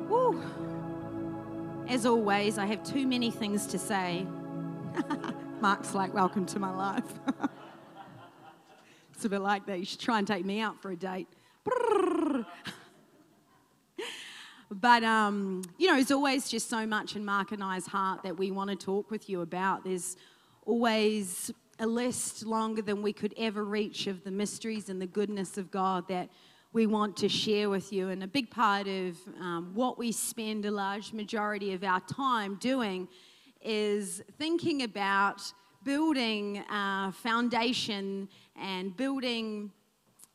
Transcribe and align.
Woo. 0.09 0.43
As 1.87 2.05
always, 2.05 2.59
I 2.59 2.67
have 2.67 2.83
too 2.83 3.07
many 3.07 3.31
things 3.31 3.69
to 3.69 3.79
say. 3.79 4.27
Mark's 5.61 5.95
like, 5.95 6.13
Welcome 6.13 6.45
to 6.47 6.59
my 6.59 6.75
life. 6.75 7.05
it's 9.15 9.25
a 9.25 9.29
bit 9.29 9.43
like 9.43 9.65
that. 9.67 9.79
You 9.79 9.85
should 9.85 10.01
try 10.01 10.19
and 10.19 10.27
take 10.27 10.45
me 10.45 10.59
out 10.59 10.83
for 10.83 10.91
a 10.91 10.97
date. 10.97 11.29
But, 14.81 15.05
um, 15.05 15.63
you 15.79 15.87
know, 15.87 15.95
there's 15.95 16.11
always 16.11 16.49
just 16.49 16.69
so 16.69 16.85
much 16.85 17.15
in 17.15 17.25
Mark 17.25 17.53
and 17.53 17.63
I's 17.63 17.87
heart 17.87 18.25
that 18.25 18.37
we 18.37 18.51
want 18.51 18.71
to 18.71 18.77
talk 18.77 19.09
with 19.09 19.29
you 19.29 19.41
about. 19.43 19.85
There's 19.85 20.17
always 20.67 21.53
a 21.79 21.87
list 21.87 22.45
longer 22.45 22.83
than 22.83 23.01
we 23.01 23.13
could 23.13 23.35
ever 23.37 23.65
reach 23.65 24.09
of 24.09 24.25
the 24.25 24.33
mysteries 24.33 24.89
and 24.89 25.01
the 25.01 25.07
goodness 25.07 25.59
of 25.59 25.71
God 25.71 26.09
that 26.09 26.29
we 26.73 26.87
want 26.87 27.17
to 27.19 27.29
share 27.29 27.71
with 27.71 27.93
you. 27.93 28.09
And 28.09 28.25
a 28.25 28.27
big 28.27 28.51
part 28.51 28.89
of 28.89 29.17
um, 29.41 29.71
what 29.75 29.97
we 29.97 30.11
spend 30.11 30.65
a 30.65 30.73
large 30.73 31.13
majority 31.13 31.73
of 31.73 31.85
our 31.85 32.01
time 32.01 32.57
doing 32.57 33.07
is 33.63 34.23
thinking 34.39 34.83
about 34.83 35.41
building 35.85 36.65
a 36.69 37.13
foundation 37.13 38.29
and 38.61 38.97
building 38.97 39.71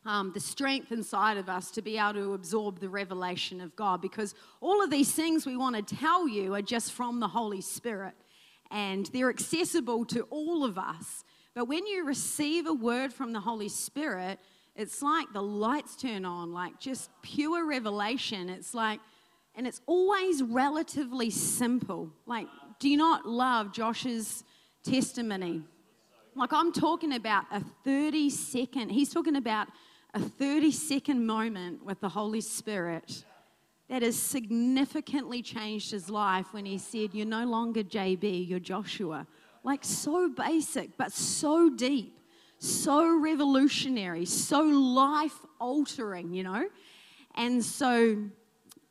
um, 0.06 0.32
the 0.32 0.40
strength 0.40 0.92
inside 0.92 1.36
of 1.36 1.48
us 1.48 1.70
to 1.72 1.82
be 1.82 1.98
able 1.98 2.14
to 2.14 2.34
absorb 2.34 2.80
the 2.80 2.88
revelation 2.88 3.60
of 3.60 3.76
God. 3.76 4.00
Because 4.00 4.34
all 4.60 4.82
of 4.82 4.90
these 4.90 5.12
things 5.12 5.44
we 5.44 5.56
want 5.56 5.76
to 5.76 5.96
tell 5.96 6.26
you 6.26 6.54
are 6.54 6.62
just 6.62 6.92
from 6.92 7.20
the 7.20 7.28
Holy 7.28 7.60
Spirit 7.60 8.14
and 8.70 9.06
they're 9.06 9.30
accessible 9.30 10.04
to 10.06 10.22
all 10.30 10.64
of 10.64 10.78
us. 10.78 11.24
But 11.54 11.66
when 11.66 11.86
you 11.86 12.04
receive 12.04 12.66
a 12.66 12.72
word 12.72 13.12
from 13.12 13.32
the 13.32 13.40
Holy 13.40 13.68
Spirit, 13.68 14.38
it's 14.76 15.02
like 15.02 15.32
the 15.32 15.42
lights 15.42 15.96
turn 15.96 16.24
on, 16.24 16.52
like 16.52 16.78
just 16.78 17.10
pure 17.22 17.66
revelation. 17.66 18.48
It's 18.48 18.72
like, 18.72 19.00
and 19.56 19.66
it's 19.66 19.80
always 19.86 20.42
relatively 20.42 21.30
simple. 21.30 22.10
Like, 22.24 22.46
do 22.78 22.88
you 22.88 22.96
not 22.96 23.26
love 23.26 23.72
Josh's 23.72 24.44
testimony? 24.84 25.62
Like, 26.36 26.52
I'm 26.52 26.72
talking 26.72 27.12
about 27.12 27.44
a 27.50 27.62
30 27.84 28.30
second, 28.30 28.90
he's 28.90 29.12
talking 29.12 29.36
about 29.36 29.66
a 30.14 30.20
30 30.20 30.72
second 30.72 31.26
moment 31.26 31.84
with 31.84 32.00
the 32.00 32.08
Holy 32.08 32.40
Spirit 32.40 33.24
that 33.88 34.02
has 34.02 34.16
significantly 34.16 35.42
changed 35.42 35.90
his 35.90 36.08
life 36.08 36.52
when 36.52 36.64
he 36.64 36.78
said, 36.78 37.12
You're 37.12 37.26
no 37.26 37.44
longer 37.44 37.82
JB, 37.82 38.48
you're 38.48 38.60
Joshua. 38.60 39.26
Like, 39.62 39.80
so 39.84 40.28
basic, 40.28 40.96
but 40.96 41.12
so 41.12 41.68
deep, 41.68 42.18
so 42.58 43.18
revolutionary, 43.18 44.24
so 44.24 44.62
life 44.62 45.38
altering, 45.60 46.32
you 46.32 46.42
know? 46.42 46.68
And 47.34 47.62
so, 47.62 48.16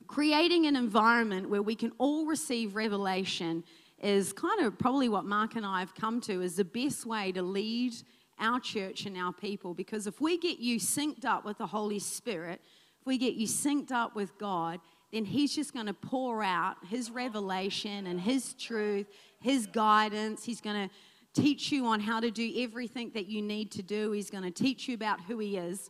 creating 0.07 0.67
an 0.67 0.75
environment 0.75 1.49
where 1.49 1.61
we 1.61 1.75
can 1.75 1.91
all 1.97 2.25
receive 2.25 2.75
revelation 2.75 3.63
is 4.01 4.31
kind 4.31 4.61
of 4.61 4.77
probably 4.77 5.09
what 5.09 5.25
Mark 5.25 5.55
and 5.55 5.65
I 5.65 5.79
have 5.79 5.95
come 5.95 6.21
to 6.21 6.41
is 6.41 6.55
the 6.55 6.65
best 6.65 7.05
way 7.05 7.31
to 7.31 7.41
lead 7.41 7.93
our 8.39 8.59
church 8.59 9.05
and 9.05 9.17
our 9.17 9.33
people. 9.33 9.73
Because 9.73 10.07
if 10.07 10.21
we 10.21 10.37
get 10.37 10.59
you 10.59 10.79
synced 10.79 11.25
up 11.25 11.45
with 11.45 11.57
the 11.57 11.67
Holy 11.67 11.99
Spirit, 11.99 12.61
if 12.99 13.05
we 13.05 13.17
get 13.17 13.35
you 13.35 13.47
synced 13.47 13.91
up 13.91 14.15
with 14.15 14.37
God, 14.37 14.79
then 15.11 15.25
He's 15.25 15.55
just 15.55 15.73
going 15.73 15.87
to 15.87 15.93
pour 15.93 16.43
out 16.43 16.77
His 16.87 17.11
revelation 17.11 18.07
and 18.07 18.19
His 18.19 18.53
truth, 18.53 19.07
His 19.39 19.65
guidance. 19.65 20.43
He's 20.43 20.61
going 20.61 20.89
to 20.89 20.95
teach 21.41 21.71
you 21.71 21.85
on 21.85 21.99
how 21.99 22.19
to 22.19 22.31
do 22.31 22.51
everything 22.57 23.11
that 23.13 23.27
you 23.27 23.41
need 23.41 23.71
to 23.71 23.83
do. 23.83 24.11
He's 24.11 24.29
going 24.29 24.43
to 24.43 24.51
teach 24.51 24.87
you 24.87 24.95
about 24.95 25.21
who 25.21 25.39
He 25.39 25.57
is. 25.57 25.89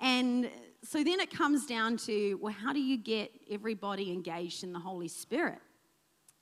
And 0.00 0.50
so 0.82 1.04
then 1.04 1.20
it 1.20 1.30
comes 1.30 1.66
down 1.66 1.96
to 1.98 2.36
well, 2.36 2.52
how 2.52 2.72
do 2.72 2.80
you 2.80 2.96
get 2.96 3.30
everybody 3.50 4.12
engaged 4.12 4.64
in 4.64 4.72
the 4.72 4.78
Holy 4.78 5.08
Spirit? 5.08 5.58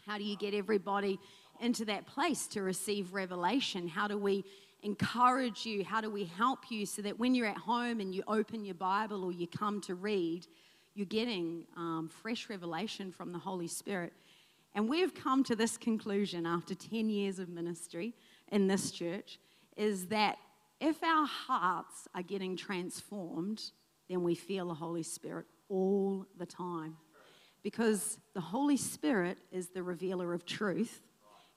How 0.07 0.17
do 0.17 0.25
you 0.25 0.37
get 0.37 0.55
everybody 0.55 1.19
into 1.61 1.85
that 1.87 2.07
place 2.07 2.47
to 2.49 2.63
receive 2.63 3.13
revelation? 3.13 3.89
How 3.89 4.09
do 4.09 4.19
we 4.19 4.45
encourage 4.83 5.67
you? 5.67 5.85
How 5.85 6.01
do 6.01 6.11
we 6.11 6.25
help 6.25 6.71
you 6.71 6.87
so 6.87 7.03
that 7.03 7.19
when 7.19 7.35
you're 7.35 7.47
at 7.47 7.57
home 7.57 8.01
and 8.01 8.15
you 8.15 8.23
open 8.29 8.65
your 8.65 8.75
Bible 8.75 9.25
or 9.25 9.33
you 9.33 9.47
come 9.47 9.81
to 9.83 9.95
read, 9.95 10.47
you're 10.95 11.07
getting 11.07 11.65
um, 11.77 12.09
fresh 12.23 12.49
revelation 12.49 13.13
from 13.13 13.33
the 13.33 13.39
Holy 13.39 13.69
Spirit? 13.69 14.13
And 14.75 14.89
we've 14.89 15.15
come 15.15 15.43
to 15.45 15.57
this 15.57 15.77
conclusion 15.77 16.47
after 16.47 16.75
10 16.75 17.11
years 17.11 17.39
of 17.39 17.49
ministry 17.49 18.15
in 18.51 18.67
this 18.67 18.91
church 18.91 19.39
is 19.77 20.07
that 20.07 20.39
if 20.81 21.03
our 21.03 21.27
hearts 21.27 22.07
are 22.15 22.23
getting 22.23 22.57
transformed, 22.57 23.63
then 24.09 24.23
we 24.23 24.35
feel 24.35 24.69
the 24.69 24.75
Holy 24.75 25.03
Spirit 25.03 25.47
all 25.69 26.27
the 26.39 26.47
time. 26.47 26.97
Because 27.63 28.19
the 28.35 28.41
Holy 28.41 28.77
Spirit 28.77 29.39
is 29.51 29.69
the 29.69 29.83
revealer 29.83 30.33
of 30.33 30.47
truth. 30.47 31.03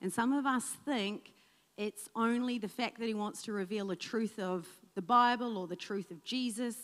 And 0.01 0.11
some 0.11 0.33
of 0.33 0.45
us 0.45 0.65
think 0.83 1.33
it's 1.77 2.09
only 2.15 2.57
the 2.57 2.67
fact 2.67 2.99
that 2.99 3.07
he 3.07 3.13
wants 3.13 3.43
to 3.43 3.53
reveal 3.53 3.87
the 3.87 3.95
truth 3.95 4.39
of 4.39 4.67
the 4.95 5.01
Bible 5.01 5.57
or 5.57 5.67
the 5.67 5.75
truth 5.75 6.11
of 6.11 6.23
Jesus. 6.23 6.75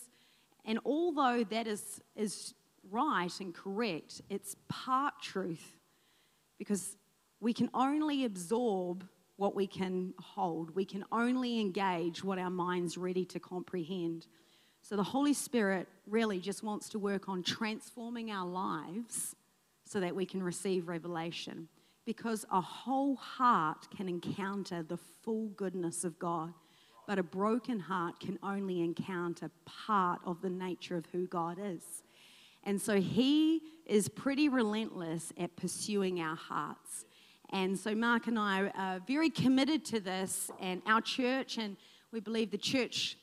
And 0.64 0.78
although 0.84 1.44
that 1.44 1.66
is, 1.66 2.00
is 2.16 2.54
right 2.90 3.32
and 3.40 3.54
correct, 3.54 4.22
it's 4.30 4.56
part 4.68 5.14
truth 5.20 5.76
because 6.58 6.96
we 7.40 7.52
can 7.52 7.70
only 7.74 8.24
absorb 8.24 9.04
what 9.36 9.54
we 9.54 9.66
can 9.66 10.14
hold. 10.20 10.74
We 10.74 10.84
can 10.84 11.04
only 11.12 11.60
engage 11.60 12.24
what 12.24 12.38
our 12.38 12.50
mind's 12.50 12.98
ready 12.98 13.24
to 13.26 13.38
comprehend. 13.38 14.26
So 14.82 14.96
the 14.96 15.02
Holy 15.04 15.34
Spirit 15.34 15.86
really 16.06 16.40
just 16.40 16.62
wants 16.62 16.88
to 16.90 16.98
work 16.98 17.28
on 17.28 17.42
transforming 17.42 18.30
our 18.30 18.46
lives 18.46 19.36
so 19.84 20.00
that 20.00 20.14
we 20.14 20.26
can 20.26 20.42
receive 20.42 20.88
revelation 20.88 21.68
because 22.08 22.46
a 22.50 22.60
whole 22.62 23.16
heart 23.16 23.86
can 23.94 24.08
encounter 24.08 24.82
the 24.82 24.96
full 24.96 25.48
goodness 25.48 26.04
of 26.04 26.18
God, 26.18 26.54
but 27.06 27.18
a 27.18 27.22
broken 27.22 27.78
heart 27.78 28.18
can 28.18 28.38
only 28.42 28.80
encounter 28.80 29.50
part 29.66 30.18
of 30.24 30.40
the 30.40 30.48
nature 30.48 30.96
of 30.96 31.04
who 31.12 31.26
God 31.26 31.58
is. 31.62 32.02
And 32.64 32.80
so 32.80 32.98
he 32.98 33.60
is 33.84 34.08
pretty 34.08 34.48
relentless 34.48 35.34
at 35.38 35.54
pursuing 35.56 36.18
our 36.18 36.34
hearts. 36.34 37.04
And 37.50 37.78
so 37.78 37.94
Mark 37.94 38.26
and 38.26 38.38
I 38.38 38.72
are 38.74 39.00
very 39.06 39.28
committed 39.28 39.84
to 39.86 40.00
this, 40.00 40.50
and 40.62 40.80
our 40.86 41.02
church, 41.02 41.58
and 41.58 41.76
we 42.10 42.20
believe 42.20 42.50
the 42.50 42.56
church 42.56 43.18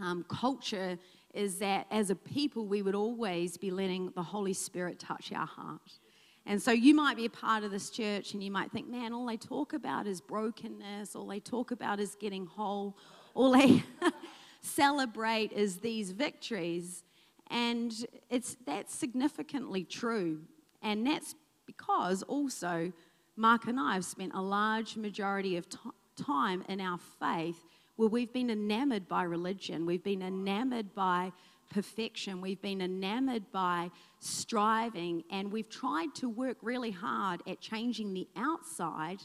um, 0.00 0.24
culture 0.28 0.98
is 1.34 1.58
that 1.58 1.88
as 1.90 2.10
a 2.10 2.14
people, 2.14 2.64
we 2.64 2.80
would 2.80 2.94
always 2.94 3.56
be 3.56 3.72
letting 3.72 4.12
the 4.14 4.22
Holy 4.22 4.52
Spirit 4.52 5.00
touch 5.00 5.32
our 5.32 5.48
heart. 5.48 5.98
And 6.46 6.60
so 6.60 6.72
you 6.72 6.94
might 6.94 7.16
be 7.16 7.24
a 7.24 7.30
part 7.30 7.64
of 7.64 7.70
this 7.70 7.88
church 7.90 8.34
and 8.34 8.42
you 8.42 8.50
might 8.50 8.70
think, 8.70 8.88
man, 8.88 9.12
all 9.12 9.26
they 9.26 9.36
talk 9.36 9.72
about 9.72 10.06
is 10.06 10.20
brokenness, 10.20 11.16
all 11.16 11.26
they 11.26 11.40
talk 11.40 11.70
about 11.70 12.00
is 12.00 12.16
getting 12.16 12.46
whole, 12.46 12.96
all 13.34 13.52
they 13.52 13.82
celebrate 14.60 15.52
is 15.52 15.78
these 15.78 16.10
victories. 16.10 17.02
And 17.50 17.92
it's 18.28 18.56
that's 18.66 18.94
significantly 18.94 19.84
true. 19.84 20.40
And 20.82 21.06
that's 21.06 21.34
because 21.66 22.22
also 22.22 22.92
Mark 23.36 23.66
and 23.66 23.80
I 23.80 23.94
have 23.94 24.04
spent 24.04 24.32
a 24.34 24.42
large 24.42 24.96
majority 24.96 25.56
of 25.56 25.68
t- 25.68 25.78
time 26.16 26.62
in 26.68 26.80
our 26.80 26.98
faith 27.18 27.64
where 27.96 28.08
we've 28.08 28.32
been 28.32 28.50
enamored 28.50 29.08
by 29.08 29.22
religion, 29.22 29.86
we've 29.86 30.02
been 30.02 30.22
enamored 30.22 30.94
by 30.94 31.32
perfection. 31.70 32.40
We've 32.40 32.60
been 32.60 32.80
enamored 32.80 33.50
by 33.52 33.90
striving, 34.18 35.24
and 35.30 35.52
we've 35.52 35.68
tried 35.68 36.14
to 36.16 36.28
work 36.28 36.58
really 36.62 36.90
hard 36.90 37.42
at 37.46 37.60
changing 37.60 38.14
the 38.14 38.28
outside. 38.36 39.20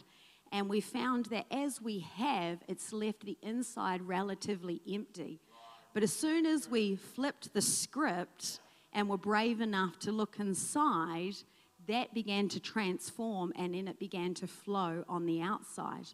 And 0.52 0.68
we 0.68 0.82
found 0.82 1.26
that 1.28 1.46
as 1.52 1.82
we 1.82 2.00
have, 2.16 2.60
it's 2.68 2.92
left 2.92 3.26
the 3.26 3.38
inside 3.42 4.02
relatively 4.02 4.82
empty. 4.92 5.40
But 5.94 6.04
as 6.04 6.14
soon 6.14 6.46
as 6.46 6.70
we 6.70 6.96
flipped 6.96 7.54
the 7.54 7.62
script 7.62 8.60
and 8.94 9.10
were 9.10 9.18
brave 9.18 9.62
enough 9.62 10.00
to 10.00 10.12
look 10.12 10.40
inside, 10.40 11.36
that 11.88 12.14
began 12.14 12.48
to 12.50 12.60
transform 12.60 13.52
and 13.56 13.74
then 13.74 13.88
it 13.88 14.00
began 14.00 14.34
to 14.36 14.48
flow 14.48 15.04
on 15.08 15.26
the 15.26 15.42
outside. 15.42 16.08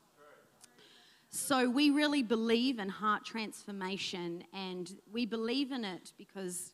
So 1.38 1.70
we 1.70 1.90
really 1.90 2.24
believe 2.24 2.80
in 2.80 2.88
heart 2.88 3.26
transformation, 3.26 4.42
and 4.54 4.90
we 5.12 5.26
believe 5.26 5.74
in 5.74 5.84
it 5.84 6.14
because 6.18 6.72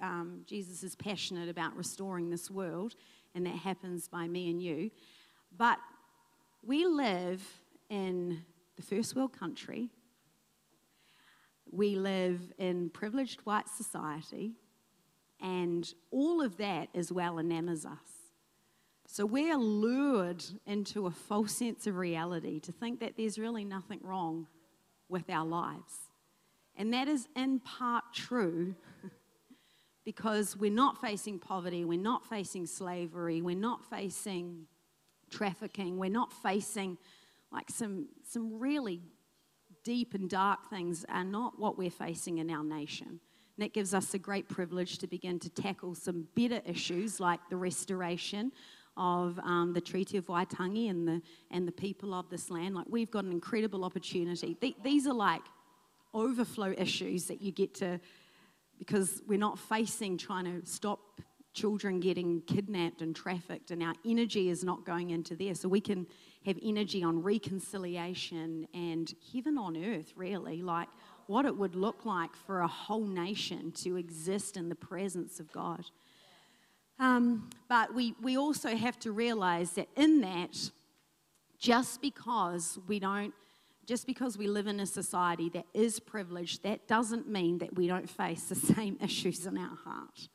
um, 0.00 0.40
Jesus 0.46 0.82
is 0.82 0.96
passionate 0.96 1.50
about 1.50 1.76
restoring 1.76 2.30
this 2.30 2.50
world, 2.50 2.94
and 3.34 3.44
that 3.44 3.56
happens 3.56 4.08
by 4.08 4.26
me 4.26 4.48
and 4.48 4.62
you. 4.62 4.90
But 5.54 5.78
we 6.64 6.86
live 6.86 7.46
in 7.90 8.42
the 8.76 8.82
first 8.82 9.14
world 9.14 9.38
country. 9.38 9.90
We 11.70 11.96
live 11.96 12.40
in 12.56 12.88
privileged 12.88 13.40
white 13.40 13.68
society, 13.68 14.54
And 15.42 15.92
all 16.10 16.42
of 16.42 16.56
that 16.58 16.88
as 16.94 17.10
well 17.10 17.38
enamors 17.38 17.86
us. 17.86 18.19
So 19.12 19.26
we're 19.26 19.56
lured 19.56 20.44
into 20.66 21.08
a 21.08 21.10
false 21.10 21.52
sense 21.54 21.88
of 21.88 21.96
reality 21.96 22.60
to 22.60 22.70
think 22.70 23.00
that 23.00 23.16
there's 23.16 23.40
really 23.40 23.64
nothing 23.64 23.98
wrong 24.04 24.46
with 25.08 25.28
our 25.28 25.44
lives. 25.44 25.94
And 26.76 26.94
that 26.94 27.08
is 27.08 27.26
in 27.34 27.58
part 27.58 28.04
true 28.14 28.76
because 30.04 30.56
we're 30.56 30.70
not 30.70 31.00
facing 31.00 31.40
poverty, 31.40 31.84
we're 31.84 31.98
not 31.98 32.24
facing 32.24 32.66
slavery, 32.66 33.42
we're 33.42 33.56
not 33.56 33.84
facing 33.84 34.68
trafficking, 35.28 35.98
we're 35.98 36.08
not 36.08 36.32
facing 36.32 36.96
like 37.50 37.68
some, 37.68 38.06
some 38.22 38.60
really 38.60 39.00
deep 39.82 40.14
and 40.14 40.30
dark 40.30 40.70
things 40.70 41.04
are 41.08 41.24
not 41.24 41.58
what 41.58 41.76
we're 41.76 41.90
facing 41.90 42.38
in 42.38 42.48
our 42.48 42.62
nation. 42.62 43.08
And 43.08 43.64
that 43.64 43.72
gives 43.72 43.92
us 43.92 44.14
a 44.14 44.18
great 44.18 44.48
privilege 44.48 44.98
to 44.98 45.08
begin 45.08 45.40
to 45.40 45.50
tackle 45.50 45.96
some 45.96 46.28
better 46.36 46.62
issues 46.64 47.18
like 47.18 47.40
the 47.50 47.56
restoration 47.56 48.52
of 49.00 49.38
um, 49.40 49.72
the 49.72 49.80
Treaty 49.80 50.18
of 50.18 50.26
Waitangi 50.26 50.90
and 50.90 51.08
the, 51.08 51.22
and 51.50 51.66
the 51.66 51.72
people 51.72 52.14
of 52.14 52.28
this 52.28 52.50
land. 52.50 52.74
Like, 52.74 52.86
we've 52.88 53.10
got 53.10 53.24
an 53.24 53.32
incredible 53.32 53.82
opportunity. 53.84 54.54
Th- 54.54 54.76
these 54.84 55.06
are 55.08 55.14
like 55.14 55.42
overflow 56.12 56.74
issues 56.76 57.24
that 57.24 57.40
you 57.40 57.50
get 57.50 57.74
to, 57.74 57.98
because 58.78 59.22
we're 59.26 59.38
not 59.38 59.58
facing 59.58 60.18
trying 60.18 60.44
to 60.44 60.66
stop 60.66 61.00
children 61.52 61.98
getting 61.98 62.42
kidnapped 62.42 63.02
and 63.02 63.16
trafficked, 63.16 63.70
and 63.70 63.82
our 63.82 63.94
energy 64.04 64.50
is 64.50 64.62
not 64.62 64.84
going 64.84 65.10
into 65.10 65.34
there. 65.34 65.54
So 65.54 65.68
we 65.68 65.80
can 65.80 66.06
have 66.46 66.58
energy 66.62 67.02
on 67.02 67.22
reconciliation 67.22 68.68
and 68.72 69.12
heaven 69.32 69.58
on 69.58 69.76
earth, 69.76 70.12
really, 70.14 70.62
like 70.62 70.88
what 71.26 71.44
it 71.46 71.56
would 71.56 71.74
look 71.74 72.04
like 72.04 72.34
for 72.46 72.60
a 72.60 72.68
whole 72.68 73.06
nation 73.06 73.72
to 73.72 73.96
exist 73.96 74.56
in 74.56 74.68
the 74.68 74.74
presence 74.74 75.40
of 75.40 75.50
God. 75.52 75.84
Um, 77.00 77.48
but 77.66 77.94
we, 77.94 78.14
we 78.20 78.36
also 78.36 78.76
have 78.76 78.98
to 79.00 79.10
realize 79.10 79.70
that 79.72 79.88
in 79.96 80.20
that, 80.20 80.70
just 81.58 82.02
because 82.02 82.78
we 82.86 83.00
don't, 83.00 83.32
just 83.86 84.06
because 84.06 84.36
we 84.36 84.46
live 84.46 84.66
in 84.66 84.78
a 84.80 84.86
society 84.86 85.48
that 85.50 85.64
is 85.72 85.98
privileged, 85.98 86.62
that 86.62 86.86
doesn't 86.86 87.26
mean 87.26 87.58
that 87.58 87.74
we 87.74 87.86
don't 87.86 88.08
face 88.08 88.44
the 88.44 88.54
same 88.74 88.98
issues 89.02 89.46
in 89.46 89.56
our 89.56 89.76
heart. 89.84 90.28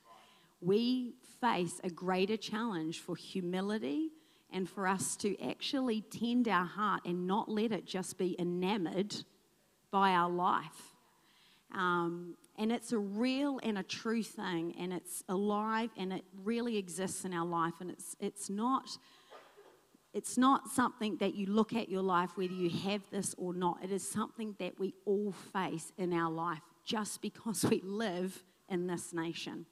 We 0.60 1.14
face 1.40 1.80
a 1.84 1.90
greater 1.92 2.36
challenge 2.36 3.00
for 3.00 3.16
humility 3.16 4.10
and 4.52 4.68
for 4.68 4.88
us 4.88 5.16
to 5.18 5.40
actually 5.48 6.02
tend 6.02 6.48
our 6.48 6.66
heart 6.66 7.02
and 7.06 7.28
not 7.28 7.48
let 7.48 7.72
it 7.72 7.86
just 7.86 8.18
be 8.18 8.36
enamored 8.40 9.16
by 9.92 10.12
our 10.12 10.30
life. 10.30 10.96
Um, 11.74 12.38
and 12.58 12.72
it's 12.72 12.92
a 12.92 12.98
real 12.98 13.60
and 13.64 13.78
a 13.78 13.84
true 13.84 14.24
thing, 14.24 14.76
and 14.80 14.94
it's 14.94 15.24
alive 15.28 15.90
and 15.98 16.14
it 16.14 16.24
really 16.44 16.78
exists 16.78 17.26
in 17.26 17.34
our 17.34 17.46
life. 17.46 17.74
And 17.82 17.92
it's, 17.92 18.16
it's, 18.20 18.50
not, 18.50 18.90
it's 20.14 20.38
not 20.38 20.70
something 20.70 21.18
that 21.18 21.36
you 21.36 21.48
look 21.48 21.74
at 21.74 21.90
your 21.90 22.02
life 22.02 22.32
whether 22.36 22.54
you 22.54 22.70
have 22.70 23.02
this 23.12 23.36
or 23.38 23.54
not. 23.54 23.80
It 23.84 23.92
is 23.92 24.08
something 24.08 24.56
that 24.60 24.80
we 24.80 24.94
all 25.06 25.34
face 25.54 25.92
in 25.98 26.14
our 26.14 26.32
life 26.32 26.62
just 26.86 27.22
because 27.22 27.66
we 27.66 27.82
live 27.84 28.44
in 28.70 28.88
this 28.88 29.14
nation. 29.14 29.66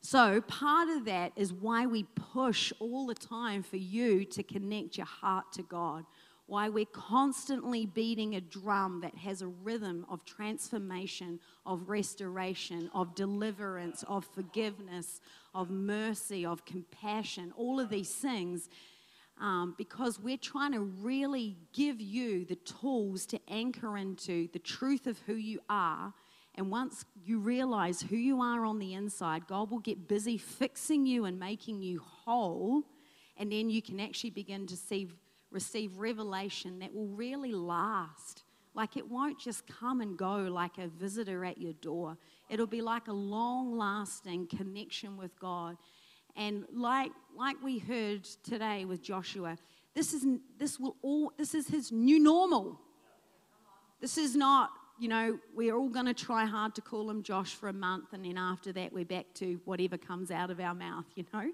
So, 0.00 0.40
part 0.42 0.88
of 0.88 1.04
that 1.06 1.32
is 1.36 1.52
why 1.52 1.86
we 1.86 2.04
push 2.04 2.72
all 2.78 3.06
the 3.06 3.14
time 3.14 3.62
for 3.62 3.76
you 3.76 4.24
to 4.26 4.42
connect 4.42 4.98
your 4.98 5.06
heart 5.06 5.52
to 5.54 5.62
God. 5.62 6.04
Why 6.46 6.68
we're 6.68 6.84
constantly 6.86 7.86
beating 7.86 8.36
a 8.36 8.40
drum 8.40 9.00
that 9.00 9.16
has 9.16 9.42
a 9.42 9.48
rhythm 9.48 10.06
of 10.08 10.24
transformation, 10.24 11.40
of 11.64 11.88
restoration, 11.88 12.88
of 12.94 13.14
deliverance, 13.14 14.04
of 14.06 14.24
forgiveness, 14.24 15.20
of 15.54 15.70
mercy, 15.70 16.46
of 16.46 16.64
compassion, 16.64 17.52
all 17.56 17.80
of 17.80 17.88
these 17.88 18.14
things, 18.14 18.68
um, 19.40 19.74
because 19.76 20.20
we're 20.20 20.36
trying 20.36 20.72
to 20.72 20.80
really 20.80 21.56
give 21.72 22.00
you 22.00 22.44
the 22.44 22.56
tools 22.56 23.26
to 23.26 23.40
anchor 23.48 23.96
into 23.96 24.48
the 24.52 24.58
truth 24.58 25.06
of 25.06 25.18
who 25.26 25.34
you 25.34 25.60
are 25.68 26.14
and 26.56 26.70
once 26.70 27.04
you 27.24 27.38
realize 27.38 28.00
who 28.00 28.16
you 28.16 28.40
are 28.40 28.64
on 28.64 28.78
the 28.78 28.94
inside, 28.94 29.46
God 29.46 29.70
will 29.70 29.78
get 29.78 30.08
busy 30.08 30.38
fixing 30.38 31.04
you 31.04 31.26
and 31.26 31.38
making 31.38 31.82
you 31.82 32.00
whole. 32.00 32.82
And 33.36 33.52
then 33.52 33.68
you 33.68 33.82
can 33.82 34.00
actually 34.00 34.30
begin 34.30 34.66
to 34.68 34.76
see, 34.76 35.08
receive 35.50 35.98
revelation 35.98 36.78
that 36.80 36.94
will 36.94 37.08
really 37.08 37.52
last. 37.52 38.42
Like 38.74 38.96
it 38.96 39.10
won't 39.10 39.38
just 39.38 39.66
come 39.66 40.00
and 40.00 40.16
go 40.16 40.36
like 40.36 40.78
a 40.78 40.88
visitor 40.88 41.44
at 41.44 41.58
your 41.58 41.72
door, 41.74 42.18
it'll 42.48 42.66
be 42.66 42.82
like 42.82 43.08
a 43.08 43.12
long 43.12 43.76
lasting 43.76 44.48
connection 44.48 45.16
with 45.16 45.38
God. 45.38 45.76
And 46.36 46.64
like, 46.72 47.12
like 47.34 47.56
we 47.62 47.78
heard 47.78 48.24
today 48.44 48.84
with 48.84 49.02
Joshua, 49.02 49.56
this 49.94 50.12
is, 50.12 50.26
this, 50.58 50.78
will 50.78 50.96
all, 51.00 51.32
this 51.38 51.54
is 51.54 51.66
his 51.66 51.90
new 51.90 52.18
normal. 52.18 52.78
This 54.00 54.18
is 54.18 54.36
not 54.36 54.70
you 54.98 55.08
know, 55.08 55.38
we're 55.54 55.74
all 55.74 55.88
going 55.88 56.06
to 56.06 56.14
try 56.14 56.46
hard 56.46 56.74
to 56.74 56.80
call 56.80 57.10
him 57.10 57.22
Josh 57.22 57.54
for 57.54 57.68
a 57.68 57.72
month, 57.72 58.12
and 58.12 58.24
then 58.24 58.38
after 58.38 58.72
that, 58.72 58.92
we're 58.92 59.04
back 59.04 59.26
to 59.34 59.60
whatever 59.64 59.98
comes 59.98 60.30
out 60.30 60.50
of 60.50 60.58
our 60.58 60.74
mouth, 60.74 61.04
you 61.14 61.24
know? 61.32 61.50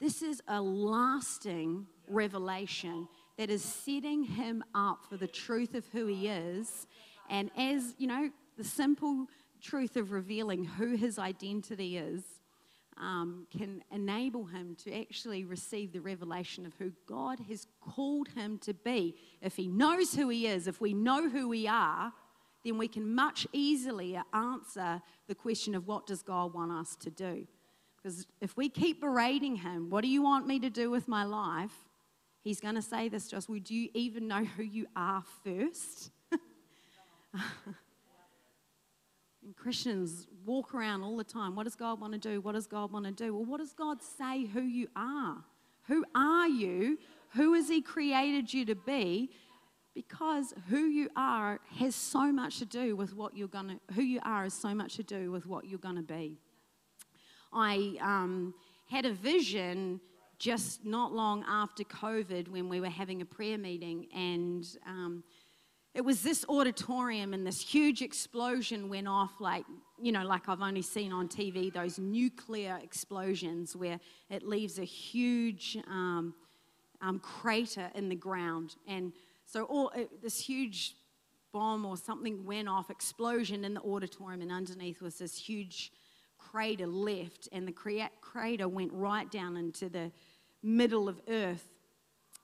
This 0.00 0.22
is 0.22 0.40
a 0.48 0.60
lasting 0.60 1.86
revelation 2.08 3.08
that 3.36 3.50
is 3.50 3.62
setting 3.62 4.22
him 4.22 4.62
up 4.74 5.04
for 5.08 5.16
the 5.16 5.26
truth 5.26 5.74
of 5.74 5.84
who 5.92 6.06
he 6.06 6.28
is. 6.28 6.86
And 7.28 7.50
as, 7.56 7.94
you 7.98 8.06
know, 8.06 8.30
the 8.56 8.64
simple 8.64 9.26
truth 9.60 9.96
of 9.96 10.12
revealing 10.12 10.64
who 10.64 10.94
his 10.96 11.18
identity 11.18 11.96
is 11.96 12.22
um, 12.96 13.46
can 13.56 13.82
enable 13.92 14.44
him 14.44 14.76
to 14.84 15.00
actually 15.00 15.44
receive 15.44 15.92
the 15.92 16.00
revelation 16.00 16.64
of 16.64 16.74
who 16.78 16.92
God 17.08 17.40
has 17.48 17.66
called 17.80 18.28
him 18.28 18.58
to 18.58 18.74
be. 18.74 19.16
If 19.42 19.56
he 19.56 19.66
knows 19.66 20.14
who 20.14 20.28
he 20.28 20.46
is, 20.46 20.68
if 20.68 20.80
we 20.80 20.94
know 20.94 21.28
who 21.28 21.48
we 21.48 21.66
are, 21.66 22.12
then 22.64 22.78
we 22.78 22.88
can 22.88 23.14
much 23.14 23.46
easier 23.52 24.22
answer 24.32 25.02
the 25.26 25.34
question 25.34 25.74
of 25.74 25.86
what 25.86 26.06
does 26.06 26.22
God 26.22 26.54
want 26.54 26.72
us 26.72 26.96
to 26.96 27.10
do. 27.10 27.46
Because 27.96 28.26
if 28.40 28.56
we 28.56 28.68
keep 28.68 29.00
berating 29.00 29.56
him, 29.56 29.90
what 29.90 30.02
do 30.02 30.08
you 30.08 30.22
want 30.22 30.46
me 30.46 30.58
to 30.60 30.70
do 30.70 30.90
with 30.90 31.08
my 31.08 31.24
life? 31.24 31.83
He's 32.44 32.60
going 32.60 32.74
to 32.74 32.82
say 32.82 33.08
this 33.08 33.28
to 33.28 33.38
us. 33.38 33.48
Would 33.48 33.70
you 33.70 33.88
even 33.94 34.28
know 34.28 34.44
who 34.44 34.62
you 34.62 34.86
are 34.94 35.24
first? 35.42 36.10
and 37.32 37.40
Christians 39.56 40.28
walk 40.44 40.74
around 40.74 41.02
all 41.02 41.16
the 41.16 41.24
time. 41.24 41.56
What 41.56 41.64
does 41.64 41.74
God 41.74 42.02
want 42.02 42.12
to 42.12 42.18
do? 42.18 42.42
What 42.42 42.52
does 42.52 42.66
God 42.66 42.92
want 42.92 43.06
to 43.06 43.12
do? 43.12 43.34
Well, 43.34 43.46
what 43.46 43.60
does 43.60 43.72
God 43.72 44.02
say 44.02 44.44
who 44.44 44.60
you 44.60 44.88
are? 44.94 45.38
Who 45.88 46.04
are 46.14 46.46
you? 46.46 46.98
Who 47.30 47.54
has 47.54 47.70
He 47.70 47.80
created 47.80 48.52
you 48.52 48.66
to 48.66 48.74
be? 48.74 49.30
because 49.94 50.52
who 50.68 50.80
you 50.86 51.08
are 51.14 51.60
has 51.78 51.94
so 51.94 52.32
much 52.32 52.58
to 52.58 52.66
do 52.66 52.96
with 52.96 53.14
what 53.14 53.36
you're 53.36 53.46
going 53.46 53.68
to 53.68 53.94
who 53.94 54.02
you 54.02 54.18
are 54.24 54.42
has 54.42 54.52
so 54.52 54.74
much 54.74 54.96
to 54.96 55.04
do 55.04 55.30
with 55.30 55.46
what 55.46 55.66
you're 55.66 55.78
going 55.78 55.94
to 55.94 56.02
be 56.02 56.36
i 57.52 57.96
um, 58.00 58.52
had 58.90 59.06
a 59.06 59.12
vision 59.12 60.00
just 60.38 60.84
not 60.84 61.12
long 61.12 61.44
after 61.48 61.84
covid 61.84 62.48
when 62.48 62.68
we 62.68 62.80
were 62.80 62.88
having 62.88 63.22
a 63.22 63.24
prayer 63.24 63.58
meeting 63.58 64.06
and 64.14 64.64
um, 64.86 65.22
it 65.94 66.04
was 66.04 66.22
this 66.22 66.44
auditorium 66.48 67.32
and 67.34 67.46
this 67.46 67.60
huge 67.60 68.02
explosion 68.02 68.88
went 68.88 69.06
off 69.06 69.40
like 69.40 69.64
you 70.00 70.12
know 70.12 70.24
like 70.24 70.48
i've 70.48 70.60
only 70.62 70.82
seen 70.82 71.12
on 71.12 71.28
tv 71.28 71.72
those 71.72 71.98
nuclear 71.98 72.78
explosions 72.82 73.76
where 73.76 74.00
it 74.28 74.42
leaves 74.42 74.78
a 74.78 74.84
huge 74.84 75.78
um, 75.88 76.34
um 77.04 77.18
crater 77.20 77.90
in 77.94 78.08
the 78.08 78.14
ground. 78.16 78.76
And 78.88 79.12
so 79.46 79.64
all, 79.64 79.92
uh, 79.94 80.04
this 80.22 80.40
huge 80.40 80.94
bomb 81.52 81.84
or 81.84 81.96
something 81.96 82.44
went 82.44 82.68
off, 82.68 82.90
explosion 82.90 83.64
in 83.64 83.74
the 83.74 83.82
auditorium, 83.82 84.40
and 84.42 84.50
underneath 84.50 85.00
was 85.00 85.18
this 85.18 85.36
huge 85.36 85.92
crater 86.50 86.86
left, 86.86 87.48
and 87.52 87.66
the 87.66 87.72
crater 88.20 88.68
went 88.68 88.92
right 88.92 89.30
down 89.30 89.56
into 89.56 89.88
the 89.88 90.12
middle 90.62 91.08
of 91.08 91.20
Earth. 91.28 91.70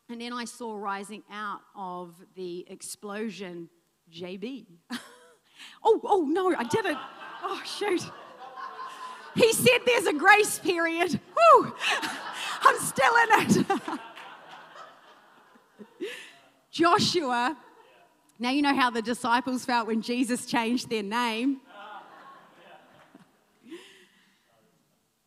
And 0.08 0.20
then 0.20 0.32
I 0.32 0.44
saw 0.44 0.76
rising 0.76 1.22
out 1.30 1.60
of 1.76 2.14
the 2.34 2.66
explosion 2.68 3.68
JB. 4.12 4.66
oh, 5.84 6.00
oh 6.04 6.26
no, 6.28 6.54
I 6.54 6.64
didn't. 6.64 6.98
Oh, 7.42 7.62
shoot. 7.64 8.04
He 9.34 9.52
said 9.52 9.78
there's 9.86 10.06
a 10.06 10.12
grace 10.12 10.58
period. 10.58 11.20
Whew, 11.34 11.74
I'm 12.62 12.78
still 12.80 13.14
in 13.14 13.30
it. 13.40 13.66
Joshua. 16.70 17.56
Now 18.38 18.50
you 18.50 18.62
know 18.62 18.74
how 18.74 18.90
the 18.90 19.02
disciples 19.02 19.64
felt 19.64 19.86
when 19.86 20.02
Jesus 20.02 20.46
changed 20.46 20.90
their 20.90 21.02
name. 21.02 21.60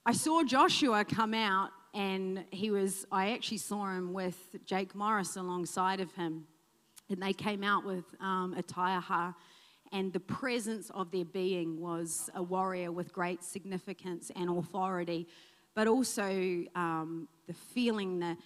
I 0.05 0.11
saw 0.11 0.43
Joshua 0.43 1.05
come 1.05 1.33
out, 1.33 1.69
and 1.93 2.43
he 2.51 2.71
was, 2.71 3.05
I 3.09 3.31
actually 3.31 3.59
saw 3.59 3.85
him 3.85 4.11
with 4.11 4.57
Jake 4.65 4.93
Morris 4.93 5.37
alongside 5.37 6.01
of 6.01 6.11
him. 6.11 6.45
And 7.09 7.23
they 7.23 7.31
came 7.31 7.63
out 7.63 7.85
with 7.85 8.03
um, 8.19 8.53
a 8.57 8.63
taiaha, 8.63 9.33
and 9.93 10.11
the 10.11 10.19
presence 10.19 10.89
of 10.89 11.09
their 11.11 11.23
being 11.23 11.79
was 11.79 12.29
a 12.35 12.43
warrior 12.43 12.91
with 12.91 13.13
great 13.13 13.45
significance 13.45 14.29
and 14.35 14.49
authority, 14.49 15.25
but 15.73 15.87
also 15.87 16.65
um, 16.75 17.29
the 17.47 17.53
feeling 17.53 18.19
that 18.19 18.37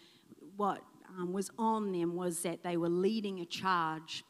what 0.58 0.84
um, 1.18 1.34
was 1.34 1.50
on 1.58 1.92
them 1.92 2.16
was 2.16 2.42
that 2.42 2.62
they 2.62 2.78
were 2.78 2.90
leading 2.90 3.40
a 3.40 3.46
charge. 3.46 4.24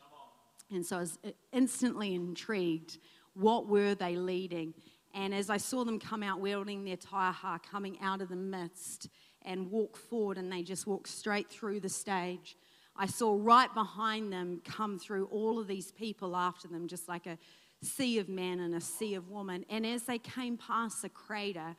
And 0.72 0.86
so 0.86 0.96
I 0.96 1.00
was 1.01 1.19
instantly 1.51 2.15
intrigued. 2.15 3.00
What 3.34 3.67
were 3.67 3.96
they 3.96 4.15
leading? 4.15 4.74
And 5.17 5.33
as 5.33 5.50
I 5.50 5.57
saw 5.57 5.83
them 5.83 6.00
come 6.00 6.21
out 6.21 6.39
wielding 6.39 6.86
their 6.86 6.95
taiaha, 6.95 7.59
coming 7.63 7.97
out 8.01 8.21
of 8.21 8.29
the 8.29 8.36
midst 8.36 9.09
and 9.41 9.71
walk 9.71 9.97
forward, 9.97 10.38
and 10.38 10.51
they 10.51 10.62
just 10.62 10.86
walked 10.86 11.09
straight 11.09 11.50
through 11.50 11.79
the 11.79 11.89
stage, 11.89 12.55
I 12.95 13.07
saw 13.07 13.36
right 13.41 13.74
behind 13.74 14.31
them 14.31 14.62
come 14.63 15.00
through 15.00 15.25
all 15.25 15.57
of 15.57 15.67
these 15.67 15.91
people 15.91 16.36
after 16.36 16.67
them, 16.67 16.88
just 16.88 17.07
like 17.07 17.25
a 17.25 17.39
sea 17.81 18.19
of 18.19 18.29
men 18.29 18.59
and 18.59 18.75
a 18.75 18.81
sea 18.81 19.15
of 19.15 19.31
women. 19.31 19.65
And 19.71 19.88
as 19.88 20.03
they 20.03 20.19
came 20.19 20.55
past 20.55 21.01
the 21.01 21.09
crater, 21.09 21.75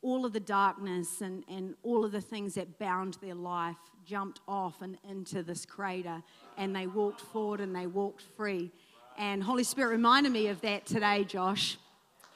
all 0.00 0.24
of 0.24 0.32
the 0.32 0.40
darkness 0.40 1.22
and, 1.22 1.42
and 1.48 1.74
all 1.82 2.04
of 2.04 2.12
the 2.12 2.20
things 2.20 2.54
that 2.54 2.78
bound 2.78 3.18
their 3.20 3.34
life 3.34 3.78
jumped 4.04 4.40
off 4.46 4.80
and 4.80 4.96
into 5.08 5.42
this 5.42 5.66
crater 5.66 6.22
and 6.56 6.74
they 6.74 6.86
walked 6.86 7.20
forward 7.20 7.60
and 7.60 7.74
they 7.74 7.88
walked 7.88 8.22
free. 8.36 8.70
And 9.18 9.42
Holy 9.42 9.64
Spirit 9.64 9.90
reminded 9.90 10.30
me 10.30 10.46
of 10.46 10.60
that 10.60 10.86
today, 10.86 11.24
Josh. 11.24 11.76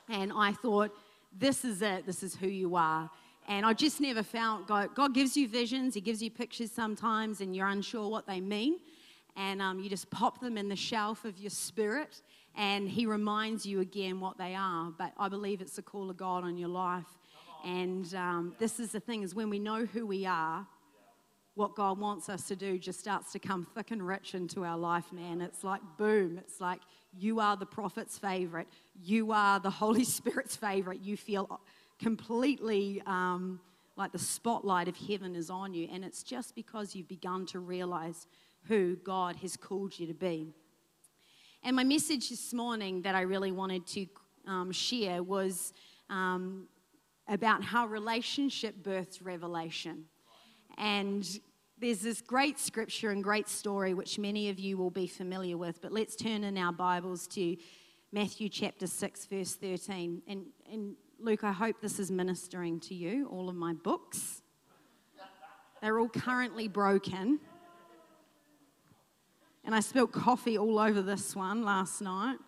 And 0.08 0.32
I 0.34 0.52
thought, 0.52 0.94
this 1.36 1.64
is 1.64 1.82
it, 1.82 2.06
this 2.06 2.22
is 2.22 2.36
who 2.36 2.46
you 2.46 2.76
are. 2.76 3.10
And 3.46 3.66
I 3.66 3.72
just 3.74 4.00
never 4.00 4.22
found 4.22 4.66
God. 4.66 4.94
God 4.94 5.14
gives 5.14 5.36
you 5.36 5.48
visions, 5.48 5.94
He 5.94 6.00
gives 6.00 6.22
you 6.22 6.30
pictures 6.30 6.70
sometimes, 6.70 7.40
and 7.40 7.54
you're 7.54 7.68
unsure 7.68 8.08
what 8.08 8.26
they 8.26 8.40
mean. 8.40 8.78
And 9.36 9.60
um, 9.60 9.80
you 9.80 9.90
just 9.90 10.10
pop 10.10 10.40
them 10.40 10.56
in 10.56 10.68
the 10.68 10.76
shelf 10.76 11.24
of 11.24 11.38
your 11.38 11.50
spirit, 11.50 12.22
and 12.56 12.88
He 12.88 13.04
reminds 13.04 13.66
you 13.66 13.80
again 13.80 14.20
what 14.20 14.38
they 14.38 14.54
are. 14.54 14.92
But 14.96 15.12
I 15.18 15.28
believe 15.28 15.60
it's 15.60 15.76
the 15.76 15.82
call 15.82 16.08
of 16.08 16.16
God 16.16 16.44
on 16.44 16.56
your 16.56 16.68
life. 16.68 17.18
And 17.64 18.12
um, 18.14 18.54
this 18.58 18.78
is 18.78 18.92
the 18.92 19.00
thing: 19.00 19.22
is 19.22 19.34
when 19.34 19.50
we 19.50 19.58
know 19.58 19.84
who 19.84 20.06
we 20.06 20.24
are, 20.24 20.66
what 21.54 21.74
God 21.74 21.98
wants 21.98 22.28
us 22.28 22.48
to 22.48 22.56
do 22.56 22.78
just 22.78 23.00
starts 23.00 23.32
to 23.32 23.38
come 23.38 23.66
thick 23.74 23.90
and 23.90 24.06
rich 24.06 24.34
into 24.34 24.64
our 24.64 24.78
life, 24.78 25.12
man. 25.12 25.40
It's 25.40 25.62
like 25.64 25.82
boom. 25.98 26.38
It's 26.38 26.60
like 26.60 26.80
you 27.16 27.40
are 27.40 27.56
the 27.56 27.66
prophet's 27.66 28.18
favorite. 28.18 28.68
You 29.00 29.32
are 29.32 29.60
the 29.60 29.70
Holy 29.70 30.04
Spirit's 30.18 30.56
favorite. 30.56 31.00
You 31.00 31.16
feel 31.16 31.60
completely 31.98 33.02
um, 33.06 33.60
like 33.96 34.12
the 34.12 34.18
spotlight 34.18 34.88
of 34.88 34.96
heaven 34.96 35.34
is 35.36 35.50
on 35.50 35.74
you. 35.74 35.88
And 35.92 36.04
it's 36.04 36.22
just 36.22 36.54
because 36.54 36.94
you've 36.94 37.08
begun 37.08 37.46
to 37.46 37.60
realize 37.60 38.26
who 38.64 38.96
God 38.96 39.36
has 39.36 39.56
called 39.56 39.98
you 39.98 40.06
to 40.06 40.14
be. 40.14 40.54
And 41.62 41.76
my 41.76 41.84
message 41.84 42.28
this 42.30 42.52
morning 42.52 43.02
that 43.02 43.14
I 43.14 43.22
really 43.22 43.52
wanted 43.52 43.86
to 43.88 44.06
um, 44.46 44.72
share 44.72 45.22
was 45.22 45.72
um, 46.10 46.66
about 47.28 47.62
how 47.62 47.86
relationship 47.86 48.82
births 48.82 49.22
revelation. 49.22 50.04
And 50.76 51.26
there's 51.84 52.00
this 52.00 52.22
great 52.22 52.58
scripture 52.58 53.10
and 53.10 53.22
great 53.22 53.46
story 53.46 53.92
which 53.92 54.18
many 54.18 54.48
of 54.48 54.58
you 54.58 54.78
will 54.78 54.88
be 54.88 55.06
familiar 55.06 55.58
with, 55.58 55.82
but 55.82 55.92
let's 55.92 56.16
turn 56.16 56.42
in 56.42 56.56
our 56.56 56.72
Bibles 56.72 57.26
to 57.26 57.58
Matthew 58.10 58.48
chapter 58.48 58.86
6, 58.86 59.26
verse 59.26 59.54
13. 59.56 60.22
And, 60.26 60.46
and 60.72 60.94
Luke, 61.20 61.44
I 61.44 61.52
hope 61.52 61.82
this 61.82 61.98
is 61.98 62.10
ministering 62.10 62.80
to 62.80 62.94
you, 62.94 63.28
all 63.30 63.50
of 63.50 63.54
my 63.54 63.74
books. 63.74 64.40
They're 65.82 65.98
all 65.98 66.08
currently 66.08 66.68
broken. 66.68 67.38
And 69.62 69.74
I 69.74 69.80
spilled 69.80 70.12
coffee 70.12 70.56
all 70.56 70.78
over 70.78 71.02
this 71.02 71.36
one 71.36 71.64
last 71.64 72.00
night. 72.00 72.38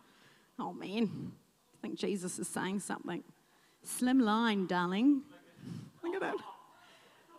Oh 0.59 0.73
man, 0.73 1.33
I 1.75 1.76
think 1.83 1.99
Jesus 1.99 2.38
is 2.38 2.49
saying 2.49 2.81
something. 2.81 3.23
Slim 3.83 4.19
line, 4.19 4.66
darling. 4.66 5.21
Look 6.02 6.14
at 6.14 6.23
that. 6.23 6.37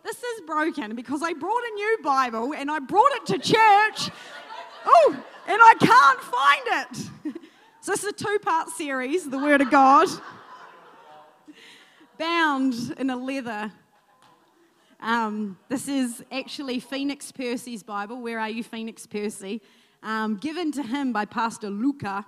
This 0.08 0.22
is 0.22 0.40
broken 0.46 0.96
because 0.96 1.22
I 1.22 1.34
brought 1.34 1.62
a 1.70 1.74
new 1.74 1.98
Bible 2.02 2.54
and 2.54 2.70
I 2.70 2.78
brought 2.78 3.12
it 3.12 3.26
to 3.26 3.38
church. 3.38 4.10
Oh, 4.86 5.22
and 5.46 5.58
I 5.60 5.74
can't 5.78 6.20
find 6.20 7.34
it. 7.34 7.36
So, 7.82 7.92
this 7.92 8.04
is 8.04 8.10
a 8.10 8.12
two 8.12 8.38
part 8.42 8.70
series, 8.70 9.28
the 9.28 9.38
Word 9.38 9.60
of 9.60 9.70
God, 9.70 10.08
bound 12.18 12.74
in 12.98 13.08
a 13.08 13.16
leather. 13.16 13.70
Um, 15.00 15.58
this 15.68 15.88
is 15.88 16.22
actually 16.32 16.80
Phoenix 16.80 17.30
Percy's 17.30 17.82
Bible. 17.82 18.20
Where 18.20 18.40
are 18.40 18.50
you, 18.50 18.64
Phoenix 18.64 19.06
Percy? 19.06 19.62
Um, 20.02 20.36
given 20.36 20.72
to 20.72 20.82
him 20.82 21.12
by 21.12 21.24
Pastor 21.24 21.70
Luca 21.70 22.26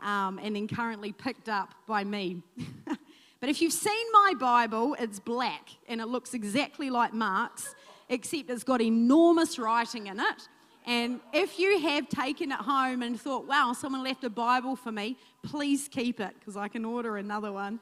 um, 0.00 0.40
and 0.42 0.56
then 0.56 0.66
currently 0.66 1.12
picked 1.12 1.48
up 1.48 1.74
by 1.86 2.02
me. 2.02 2.42
But 3.46 3.52
if 3.52 3.62
you've 3.62 3.72
seen 3.72 4.06
my 4.12 4.34
Bible, 4.36 4.96
it's 4.98 5.20
black 5.20 5.68
and 5.86 6.00
it 6.00 6.06
looks 6.06 6.34
exactly 6.34 6.90
like 6.90 7.14
Mark's, 7.14 7.76
except 8.08 8.50
it's 8.50 8.64
got 8.64 8.82
enormous 8.82 9.56
writing 9.56 10.08
in 10.08 10.18
it. 10.18 10.48
And 10.84 11.20
if 11.32 11.56
you 11.56 11.78
have 11.78 12.08
taken 12.08 12.50
it 12.50 12.58
home 12.58 13.02
and 13.02 13.20
thought, 13.20 13.46
wow, 13.46 13.72
someone 13.72 14.02
left 14.02 14.24
a 14.24 14.30
Bible 14.30 14.74
for 14.74 14.90
me, 14.90 15.16
please 15.44 15.86
keep 15.86 16.18
it 16.18 16.34
because 16.40 16.56
I 16.56 16.66
can 16.66 16.84
order 16.84 17.18
another 17.18 17.52
one. 17.52 17.78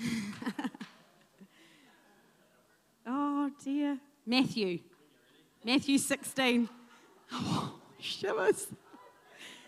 oh 3.06 3.48
dear. 3.62 3.96
Matthew. 4.26 4.80
Matthew 5.64 5.98
16. 5.98 6.68
Oh, 7.30 7.74
shivers. 8.00 8.66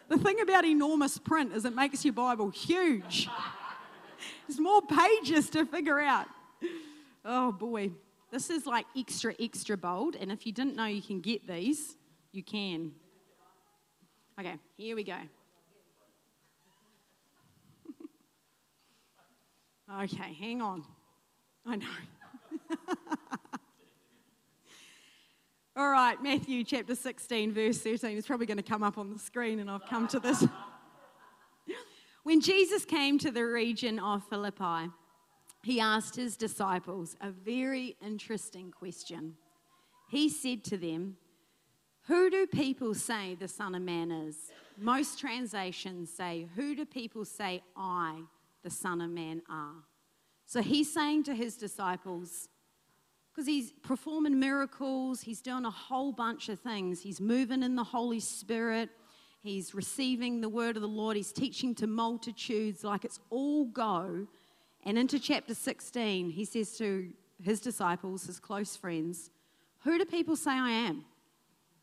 The 0.09 0.19
thing 0.19 0.41
about 0.41 0.65
enormous 0.65 1.17
print 1.17 1.53
is 1.53 1.65
it 1.65 1.77
makes 1.77 2.05
your 2.05 2.15
Bible 2.15 2.51
huge. 2.51 3.29
There's 4.47 4.61
more 4.61 4.83
pages 4.83 5.51
to 5.51 5.65
figure 5.67 6.01
out. 6.01 6.27
Oh 7.25 7.53
boy. 7.53 7.91
This 8.31 8.51
is 8.51 8.67
like 8.67 8.87
extra, 8.97 9.35
extra 9.39 9.77
bold. 9.77 10.17
And 10.17 10.33
if 10.33 10.45
you 10.45 10.53
didn't 10.53 10.75
know 10.77 10.87
you 10.87 11.03
can 11.03 11.21
get 11.21 11.47
these, 11.47 11.97
you 12.33 12.43
can. 12.43 12.93
Okay, 14.39 14.59
here 14.77 14.97
we 14.97 15.05
go. 15.05 15.17
okay, 20.03 20.35
hang 20.35 20.61
on. 20.61 20.83
I 21.65 21.77
know. 21.77 21.87
All 25.77 25.91
right, 25.91 26.21
Matthew 26.23 26.65
chapter 26.65 26.95
16, 26.97 27.53
verse 27.53 27.79
13. 27.79 28.17
It's 28.17 28.27
probably 28.27 28.47
going 28.47 28.57
to 28.57 28.65
come 28.65 28.83
up 28.83 28.99
on 28.99 29.13
the 29.13 29.19
screen, 29.19 29.61
and 29.61 29.71
I've 29.71 29.87
come 29.87 30.09
to 30.09 30.19
this. 30.21 30.45
When 32.25 32.41
Jesus 32.41 32.87
came 32.87 33.19
to 33.19 33.31
the 33.31 33.45
region 33.45 33.99
of 33.99 34.27
Philippi, 34.31 34.91
he 35.63 35.79
asked 35.79 36.17
his 36.17 36.39
disciples 36.39 37.17
a 37.21 37.31
very 37.31 37.97
interesting 38.03 38.71
question. 38.71 39.35
He 40.09 40.31
said 40.31 40.65
to 40.65 40.79
them, 40.79 41.19
Who 42.07 42.31
do 42.31 42.47
people 42.47 42.95
say 42.95 43.35
the 43.35 43.47
Son 43.47 43.75
of 43.75 43.83
Man 43.83 44.11
is? 44.11 44.51
Most 44.79 45.21
translations 45.21 46.11
say, 46.11 46.49
Who 46.57 46.75
do 46.75 46.87
people 46.87 47.27
say 47.27 47.63
I, 47.77 48.23
the 48.63 48.71
Son 48.71 49.03
of 49.03 49.11
Man, 49.11 49.43
are? 49.51 49.85
So 50.47 50.63
he's 50.63 50.91
saying 50.91 51.25
to 51.25 51.35
his 51.35 51.59
disciples, 51.59 52.49
because 53.31 53.47
he's 53.47 53.73
performing 53.83 54.41
miracles, 54.41 55.21
he's 55.21 55.43
doing 55.43 55.67
a 55.67 55.71
whole 55.71 56.13
bunch 56.13 56.49
of 56.49 56.59
things, 56.59 57.03
he's 57.03 57.21
moving 57.21 57.63
in 57.63 57.77
the 57.77 57.85
Holy 57.85 58.21
Spirit 58.21 58.89
He's 59.45 59.75
receiving 59.75 60.41
the 60.41 60.49
word 60.49 60.77
of 60.77 60.81
the 60.81 60.89
Lord. 60.89 61.19
He's 61.19 61.31
teaching 61.31 61.75
to 61.75 61.87
multitudes 61.87 62.83
like 62.83 63.05
it's 63.05 63.21
all 63.29 63.67
go. 63.67 64.27
And 64.87 64.97
into 64.97 65.21
chapter 65.21 65.53
16, 65.53 66.31
he 66.31 66.47
says 66.47 66.79
to 66.79 67.11
his 67.43 67.61
disciples, 67.61 68.25
his 68.25 68.41
close 68.41 68.75
friends, 68.75 69.29
Who 69.81 69.99
do 69.99 70.07
people 70.07 70.35
say 70.35 70.53
I 70.53 70.71
am? 70.71 71.05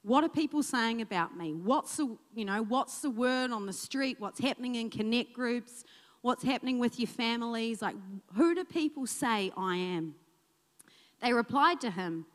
What 0.01 0.23
are 0.23 0.29
people 0.29 0.63
saying 0.63 1.03
about 1.03 1.37
me? 1.37 1.53
What's 1.53 1.97
the, 1.97 2.17
you 2.33 2.45
know, 2.45 2.63
what's 2.63 3.01
the 3.01 3.11
word 3.11 3.51
on 3.51 3.67
the 3.67 3.73
street? 3.73 4.19
What's 4.19 4.39
happening 4.39 4.73
in 4.73 4.89
connect 4.89 5.31
groups? 5.33 5.83
What's 6.21 6.43
happening 6.43 6.79
with 6.79 6.99
your 6.99 7.09
families? 7.09 7.83
Like, 7.83 7.95
who 8.35 8.55
do 8.55 8.63
people 8.63 9.05
say 9.05 9.51
I 9.55 9.75
am? 9.75 10.15
They 11.21 11.31
replied 11.31 11.79
to 11.81 11.91
him, 11.91 12.25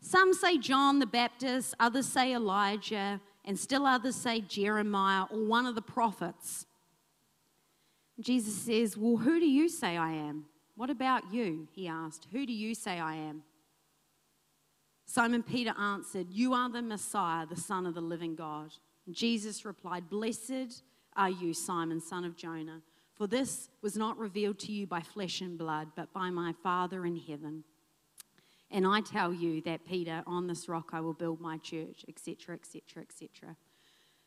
Some 0.00 0.32
say 0.32 0.56
John 0.56 1.00
the 1.00 1.06
Baptist, 1.06 1.74
others 1.78 2.06
say 2.06 2.32
Elijah 2.32 3.20
and 3.44 3.58
still 3.58 3.86
others 3.86 4.16
say 4.16 4.40
Jeremiah 4.40 5.24
or 5.30 5.44
one 5.44 5.66
of 5.66 5.74
the 5.74 5.82
prophets. 5.82 6.66
Jesus 8.20 8.54
says, 8.54 8.96
Well, 8.96 9.16
who 9.16 9.40
do 9.40 9.46
you 9.46 9.68
say 9.68 9.96
I 9.96 10.12
am? 10.12 10.46
What 10.76 10.90
about 10.90 11.32
you? 11.32 11.68
He 11.72 11.88
asked. 11.88 12.26
Who 12.32 12.46
do 12.46 12.52
you 12.52 12.74
say 12.74 12.98
I 12.98 13.16
am? 13.16 13.42
Simon 15.06 15.42
Peter 15.42 15.74
answered, 15.78 16.28
You 16.30 16.54
are 16.54 16.70
the 16.70 16.82
Messiah, 16.82 17.46
the 17.46 17.56
Son 17.56 17.86
of 17.86 17.94
the 17.94 18.00
living 18.00 18.34
God. 18.34 18.72
Jesus 19.10 19.64
replied, 19.64 20.08
Blessed 20.08 20.82
are 21.16 21.30
you, 21.30 21.52
Simon, 21.52 22.00
son 22.00 22.24
of 22.24 22.36
Jonah, 22.36 22.80
for 23.14 23.26
this 23.26 23.68
was 23.82 23.96
not 23.96 24.18
revealed 24.18 24.58
to 24.60 24.72
you 24.72 24.86
by 24.86 25.00
flesh 25.00 25.40
and 25.40 25.58
blood, 25.58 25.88
but 25.96 26.12
by 26.12 26.30
my 26.30 26.54
Father 26.62 27.04
in 27.04 27.16
heaven. 27.16 27.64
And 28.70 28.86
I 28.86 29.00
tell 29.00 29.32
you 29.32 29.60
that, 29.62 29.84
Peter, 29.84 30.22
on 30.26 30.46
this 30.46 30.68
rock 30.68 30.90
I 30.92 31.00
will 31.00 31.14
build 31.14 31.40
my 31.40 31.58
church, 31.58 32.04
etc., 32.08 32.54
etc., 32.54 33.02
etc. 33.02 33.56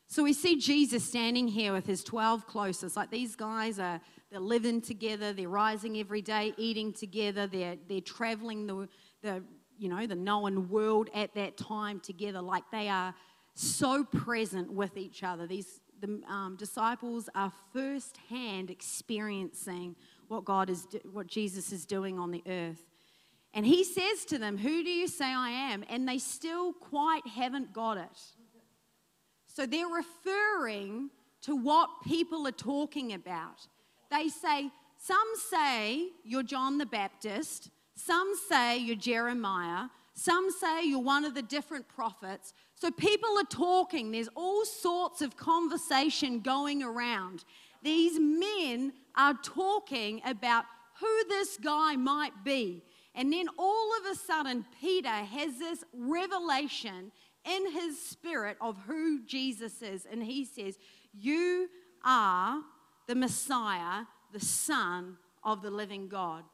So 0.06 0.22
we 0.22 0.32
see 0.32 0.58
Jesus 0.58 1.02
standing 1.02 1.48
here 1.48 1.72
with 1.72 1.86
his 1.86 2.04
12 2.04 2.46
closest. 2.46 2.96
Like 2.96 3.10
these 3.10 3.36
guys 3.36 3.78
are, 3.78 4.00
they're 4.30 4.40
living 4.40 4.80
together, 4.80 5.32
they're 5.32 5.48
rising 5.48 5.98
every 5.98 6.22
day, 6.22 6.52
eating 6.56 6.92
together, 6.92 7.46
they're, 7.46 7.76
they're 7.88 8.00
traveling 8.00 8.66
the, 8.66 8.88
the, 9.22 9.42
you 9.78 9.88
know, 9.88 10.06
the 10.06 10.14
known 10.14 10.68
world 10.68 11.08
at 11.14 11.34
that 11.34 11.56
time 11.56 12.00
together. 12.00 12.42
Like 12.42 12.64
they 12.70 12.88
are 12.88 13.14
so 13.54 14.04
present 14.04 14.70
with 14.72 14.96
each 14.96 15.22
other. 15.22 15.46
These 15.46 15.80
the 16.00 16.20
um, 16.28 16.56
disciples 16.56 17.28
are 17.34 17.52
firsthand 17.72 18.70
experiencing 18.70 19.96
what 20.28 20.44
God 20.44 20.68
is, 20.68 20.86
what 21.10 21.26
Jesus 21.26 21.72
is 21.72 21.86
doing 21.86 22.18
on 22.18 22.30
the 22.30 22.42
earth. 22.46 22.84
And 23.54 23.64
he 23.64 23.84
says 23.84 24.24
to 24.26 24.38
them, 24.38 24.58
Who 24.58 24.82
do 24.82 24.90
you 24.90 25.06
say 25.06 25.26
I 25.26 25.50
am? 25.50 25.84
And 25.88 26.08
they 26.08 26.18
still 26.18 26.72
quite 26.72 27.26
haven't 27.26 27.72
got 27.72 27.96
it. 27.96 28.20
So 29.46 29.64
they're 29.64 29.86
referring 29.86 31.10
to 31.42 31.54
what 31.54 31.88
people 32.04 32.46
are 32.48 32.52
talking 32.52 33.12
about. 33.12 33.68
They 34.10 34.28
say, 34.28 34.70
Some 34.98 35.28
say 35.48 36.08
you're 36.24 36.42
John 36.42 36.78
the 36.78 36.86
Baptist, 36.86 37.70
some 37.94 38.32
say 38.48 38.76
you're 38.78 38.96
Jeremiah, 38.96 39.86
some 40.14 40.50
say 40.50 40.84
you're 40.84 40.98
one 40.98 41.24
of 41.24 41.34
the 41.34 41.42
different 41.42 41.86
prophets. 41.88 42.54
So 42.74 42.90
people 42.90 43.38
are 43.38 43.44
talking, 43.44 44.10
there's 44.10 44.28
all 44.34 44.64
sorts 44.64 45.22
of 45.22 45.36
conversation 45.36 46.40
going 46.40 46.82
around. 46.82 47.44
These 47.82 48.18
men 48.18 48.92
are 49.16 49.34
talking 49.42 50.22
about 50.24 50.64
who 51.00 51.24
this 51.28 51.56
guy 51.56 51.96
might 51.96 52.44
be. 52.44 52.82
And 53.14 53.32
then 53.32 53.46
all 53.58 53.90
of 54.00 54.12
a 54.12 54.16
sudden, 54.16 54.64
Peter 54.80 55.08
has 55.08 55.58
this 55.58 55.84
revelation 55.92 57.12
in 57.44 57.72
his 57.72 58.00
spirit 58.00 58.56
of 58.60 58.76
who 58.86 59.24
Jesus 59.24 59.82
is. 59.82 60.06
And 60.10 60.22
he 60.22 60.44
says, 60.44 60.78
You 61.12 61.68
are 62.04 62.60
the 63.06 63.14
Messiah, 63.14 64.04
the 64.32 64.40
Son 64.40 65.16
of 65.42 65.62
the 65.62 65.70
living 65.70 66.08
God. 66.08 66.44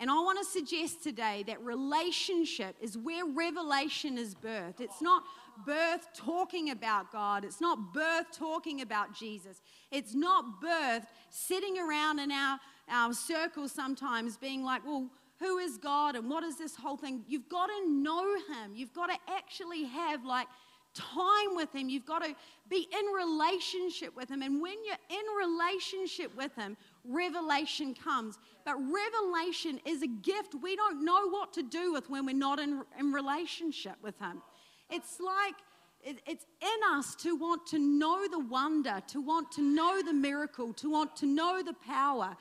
And 0.00 0.10
I 0.10 0.14
want 0.14 0.38
to 0.38 0.44
suggest 0.44 1.02
today 1.02 1.44
that 1.46 1.62
relationship 1.62 2.74
is 2.80 2.96
where 2.96 3.26
revelation 3.26 4.16
is 4.16 4.34
birthed. 4.34 4.80
It's 4.80 5.02
not 5.02 5.24
birth 5.66 6.08
talking 6.14 6.70
about 6.70 7.12
God. 7.12 7.44
It's 7.44 7.60
not 7.60 7.92
birth 7.92 8.26
talking 8.32 8.80
about 8.80 9.14
Jesus. 9.14 9.60
It's 9.90 10.14
not 10.14 10.60
birth 10.62 11.04
sitting 11.28 11.78
around 11.78 12.18
in 12.18 12.32
our, 12.32 12.58
our 12.88 13.12
circles 13.12 13.72
sometimes 13.72 14.38
being 14.38 14.64
like, 14.64 14.86
well, 14.86 15.10
who 15.40 15.58
is 15.58 15.78
God 15.78 16.16
and 16.16 16.28
what 16.28 16.44
is 16.44 16.56
this 16.56 16.76
whole 16.76 16.96
thing? 16.96 17.24
You've 17.26 17.48
got 17.48 17.66
to 17.66 17.90
know 17.90 18.34
Him. 18.34 18.74
You've 18.74 18.92
got 18.92 19.06
to 19.06 19.16
actually 19.28 19.84
have 19.84 20.24
like 20.24 20.46
time 20.94 21.56
with 21.56 21.74
Him. 21.74 21.88
You've 21.88 22.04
got 22.04 22.22
to 22.22 22.34
be 22.68 22.86
in 22.92 23.06
relationship 23.06 24.14
with 24.14 24.30
Him. 24.30 24.42
And 24.42 24.60
when 24.60 24.76
you're 24.84 24.96
in 25.08 25.48
relationship 25.50 26.36
with 26.36 26.54
Him, 26.56 26.76
revelation 27.04 27.94
comes. 27.94 28.38
But 28.66 28.76
revelation 28.76 29.80
is 29.86 30.02
a 30.02 30.08
gift 30.08 30.54
we 30.62 30.76
don't 30.76 31.04
know 31.04 31.28
what 31.30 31.54
to 31.54 31.62
do 31.62 31.92
with 31.92 32.10
when 32.10 32.26
we're 32.26 32.36
not 32.36 32.60
in, 32.60 32.82
in 32.98 33.12
relationship 33.12 33.96
with 34.02 34.18
Him. 34.18 34.42
It's 34.90 35.20
like 35.20 35.54
it's 36.02 36.46
in 36.62 36.96
us 36.96 37.14
to 37.16 37.36
want 37.36 37.66
to 37.68 37.78
know 37.78 38.26
the 38.26 38.38
wonder, 38.38 39.02
to 39.08 39.20
want 39.20 39.52
to 39.52 39.62
know 39.62 40.02
the 40.02 40.14
miracle, 40.14 40.72
to 40.74 40.90
want 40.90 41.14
to 41.16 41.26
know 41.26 41.62
the 41.62 41.74
power. 41.74 42.36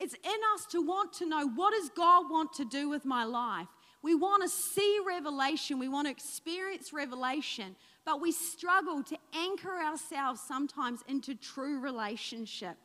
It's 0.00 0.14
in 0.14 0.40
us 0.54 0.66
to 0.70 0.80
want 0.80 1.12
to 1.14 1.26
know 1.26 1.46
what 1.46 1.72
does 1.72 1.90
God 1.90 2.30
want 2.30 2.54
to 2.54 2.64
do 2.64 2.88
with 2.88 3.04
my 3.04 3.24
life. 3.24 3.68
We 4.02 4.14
want 4.14 4.42
to 4.42 4.48
see 4.48 4.98
revelation, 5.06 5.78
we 5.78 5.88
want 5.88 6.06
to 6.06 6.10
experience 6.10 6.92
revelation, 6.92 7.76
but 8.06 8.20
we 8.20 8.32
struggle 8.32 9.02
to 9.02 9.18
anchor 9.34 9.76
ourselves 9.78 10.40
sometimes 10.40 11.00
into 11.06 11.34
true 11.34 11.80
relationship. 11.80 12.76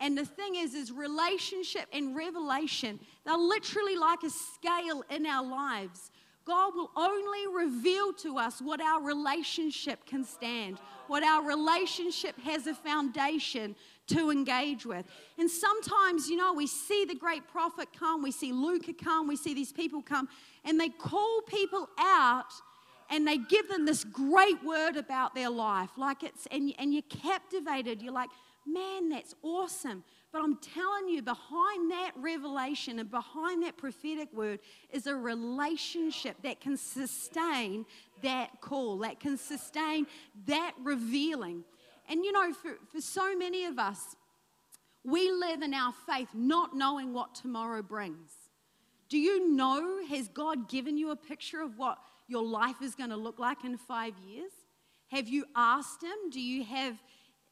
And 0.00 0.18
the 0.18 0.24
thing 0.24 0.56
is, 0.56 0.74
is 0.74 0.90
relationship 0.90 1.86
and 1.92 2.16
revelation, 2.16 2.98
they're 3.24 3.36
literally 3.36 3.96
like 3.96 4.24
a 4.24 4.30
scale 4.30 5.04
in 5.08 5.24
our 5.24 5.46
lives. 5.46 6.10
God 6.44 6.74
will 6.76 6.90
only 6.96 7.46
reveal 7.46 8.12
to 8.14 8.38
us 8.38 8.60
what 8.60 8.80
our 8.80 9.02
relationship 9.02 10.04
can 10.06 10.24
stand, 10.24 10.78
what 11.08 11.24
our 11.24 11.44
relationship 11.44 12.38
has 12.40 12.66
a 12.66 12.74
foundation 12.74 13.74
to 14.08 14.30
engage 14.30 14.86
with. 14.86 15.06
And 15.38 15.50
sometimes, 15.50 16.28
you 16.28 16.36
know, 16.36 16.52
we 16.52 16.66
see 16.66 17.04
the 17.04 17.14
great 17.14 17.48
prophet 17.48 17.88
come, 17.98 18.22
we 18.22 18.30
see 18.30 18.52
Luca 18.52 18.92
come, 18.92 19.26
we 19.26 19.36
see 19.36 19.54
these 19.54 19.72
people 19.72 20.02
come, 20.02 20.28
and 20.64 20.78
they 20.78 20.88
call 20.88 21.42
people 21.42 21.88
out 21.98 22.52
and 23.10 23.26
they 23.26 23.38
give 23.38 23.68
them 23.68 23.84
this 23.84 24.04
great 24.04 24.62
word 24.64 24.96
about 24.96 25.34
their 25.34 25.50
life. 25.50 25.90
Like 25.96 26.22
it's, 26.22 26.46
and, 26.50 26.72
and 26.78 26.92
you're 26.92 27.02
captivated. 27.02 28.02
You're 28.02 28.12
like, 28.12 28.30
man, 28.66 29.08
that's 29.08 29.34
awesome. 29.42 30.02
But 30.32 30.42
I'm 30.42 30.56
telling 30.56 31.08
you, 31.08 31.22
behind 31.22 31.90
that 31.92 32.12
revelation 32.16 32.98
and 32.98 33.10
behind 33.10 33.62
that 33.62 33.76
prophetic 33.76 34.32
word 34.32 34.58
is 34.90 35.06
a 35.06 35.14
relationship 35.14 36.36
that 36.42 36.60
can 36.60 36.76
sustain 36.76 37.86
that 38.22 38.60
call, 38.60 38.98
that 38.98 39.20
can 39.20 39.38
sustain 39.38 40.06
that 40.46 40.72
revealing. 40.82 41.64
And 42.08 42.24
you 42.24 42.32
know, 42.32 42.52
for, 42.52 42.76
for 42.92 43.00
so 43.00 43.36
many 43.36 43.64
of 43.64 43.78
us, 43.78 44.16
we 45.04 45.30
live 45.30 45.62
in 45.62 45.74
our 45.74 45.92
faith 46.08 46.28
not 46.34 46.74
knowing 46.74 47.12
what 47.12 47.34
tomorrow 47.34 47.82
brings. 47.82 48.32
Do 49.08 49.18
you 49.18 49.50
know, 49.50 50.04
has 50.08 50.28
God 50.28 50.68
given 50.68 50.96
you 50.96 51.10
a 51.10 51.16
picture 51.16 51.62
of 51.62 51.78
what 51.78 51.98
your 52.26 52.44
life 52.44 52.82
is 52.82 52.94
going 52.94 53.10
to 53.10 53.16
look 53.16 53.38
like 53.38 53.64
in 53.64 53.76
five 53.76 54.14
years? 54.26 54.50
Have 55.12 55.28
you 55.28 55.44
asked 55.54 56.02
Him? 56.02 56.30
Do 56.30 56.40
you 56.40 56.64
have 56.64 56.96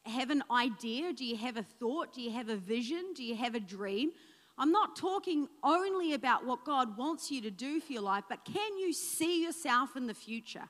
have 0.07 0.31
an 0.31 0.43
idea? 0.51 1.13
Do 1.13 1.25
you 1.25 1.37
have 1.37 1.57
a 1.57 1.63
thought? 1.63 2.13
Do 2.13 2.21
you 2.21 2.31
have 2.31 2.51
a 2.51 2.57
vision? 2.57 3.15
Do 3.15 3.25
you 3.25 3.35
have 3.37 3.55
a 3.55 3.61
dream? 3.61 4.11
I'm 4.57 4.71
not 4.71 4.97
talking 4.97 5.49
only 5.63 6.13
about 6.13 6.47
what 6.47 6.65
God 6.65 6.97
wants 6.97 7.31
you 7.31 7.41
to 7.43 7.51
do 7.51 7.81
for 7.81 7.93
your 7.93 8.03
life, 8.03 8.25
but 8.29 8.45
can 8.45 8.79
you 8.79 8.93
see 8.93 9.43
yourself 9.43 9.97
in 9.97 10.07
the 10.07 10.15
future? 10.15 10.69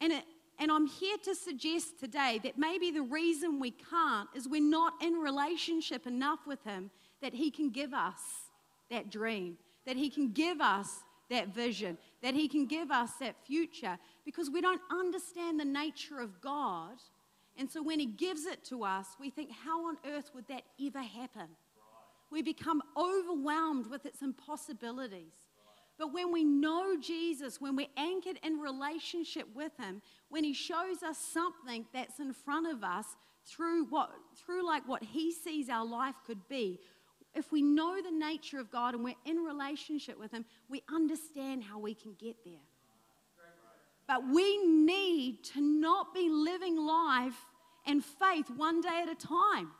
And, 0.00 0.12
it, 0.12 0.24
and 0.58 0.70
I'm 0.70 0.86
here 0.86 1.16
to 1.24 1.34
suggest 1.34 2.00
today 2.00 2.40
that 2.42 2.56
maybe 2.56 2.90
the 2.90 3.02
reason 3.02 3.60
we 3.60 3.72
can't 3.72 4.28
is 4.34 4.48
we're 4.48 4.60
not 4.60 4.94
in 5.02 5.14
relationship 5.14 6.06
enough 6.06 6.40
with 6.46 6.62
Him 6.64 6.90
that 7.22 7.34
He 7.34 7.50
can 7.50 7.70
give 7.70 7.92
us 7.92 8.20
that 8.90 9.10
dream, 9.10 9.58
that 9.84 9.96
He 9.96 10.08
can 10.08 10.32
give 10.32 10.60
us 10.60 11.00
that 11.30 11.48
vision, 11.48 11.98
that 12.22 12.34
He 12.34 12.48
can 12.48 12.66
give 12.66 12.90
us 12.90 13.12
that 13.20 13.36
future 13.46 13.98
because 14.24 14.50
we 14.50 14.60
don't 14.60 14.80
understand 14.90 15.60
the 15.60 15.64
nature 15.64 16.20
of 16.20 16.40
God. 16.40 16.96
And 17.58 17.70
so 17.70 17.82
when 17.82 17.98
He 17.98 18.06
gives 18.06 18.46
it 18.46 18.64
to 18.66 18.84
us, 18.84 19.08
we 19.20 19.30
think, 19.30 19.50
how 19.50 19.88
on 19.88 19.96
earth 20.06 20.30
would 20.34 20.48
that 20.48 20.62
ever 20.84 21.02
happen? 21.02 21.48
We 22.30 22.42
become 22.42 22.82
overwhelmed 22.96 23.88
with 23.88 24.04
its 24.06 24.22
impossibilities. 24.22 25.34
But 25.98 26.12
when 26.12 26.30
we 26.32 26.44
know 26.44 26.96
Jesus, 27.00 27.60
when 27.60 27.74
we're 27.74 27.86
anchored 27.96 28.38
in 28.42 28.58
relationship 28.58 29.46
with 29.54 29.72
Him, 29.78 30.02
when 30.28 30.44
He 30.44 30.52
shows 30.52 31.02
us 31.02 31.18
something 31.18 31.86
that's 31.94 32.20
in 32.20 32.32
front 32.32 32.66
of 32.66 32.84
us 32.84 33.06
through 33.46 33.86
what, 33.86 34.10
through 34.44 34.66
like 34.66 34.86
what 34.86 35.02
He 35.02 35.32
sees 35.32 35.70
our 35.70 35.86
life 35.86 36.16
could 36.26 36.46
be, 36.48 36.80
if 37.34 37.52
we 37.52 37.62
know 37.62 38.00
the 38.02 38.10
nature 38.10 38.58
of 38.58 38.70
God 38.70 38.94
and 38.94 39.04
we're 39.04 39.14
in 39.24 39.38
relationship 39.38 40.18
with 40.18 40.32
Him, 40.32 40.44
we 40.68 40.82
understand 40.92 41.62
how 41.62 41.78
we 41.78 41.94
can 41.94 42.14
get 42.18 42.36
there. 42.44 42.54
But 44.06 44.22
we 44.28 44.64
need 44.64 45.44
to 45.54 45.60
not 45.60 46.14
be 46.14 46.28
living 46.28 46.76
life 46.76 47.34
and 47.86 48.04
faith 48.04 48.50
one 48.50 48.80
day 48.80 49.02
at 49.02 49.08
a 49.08 49.14
time. 49.14 49.70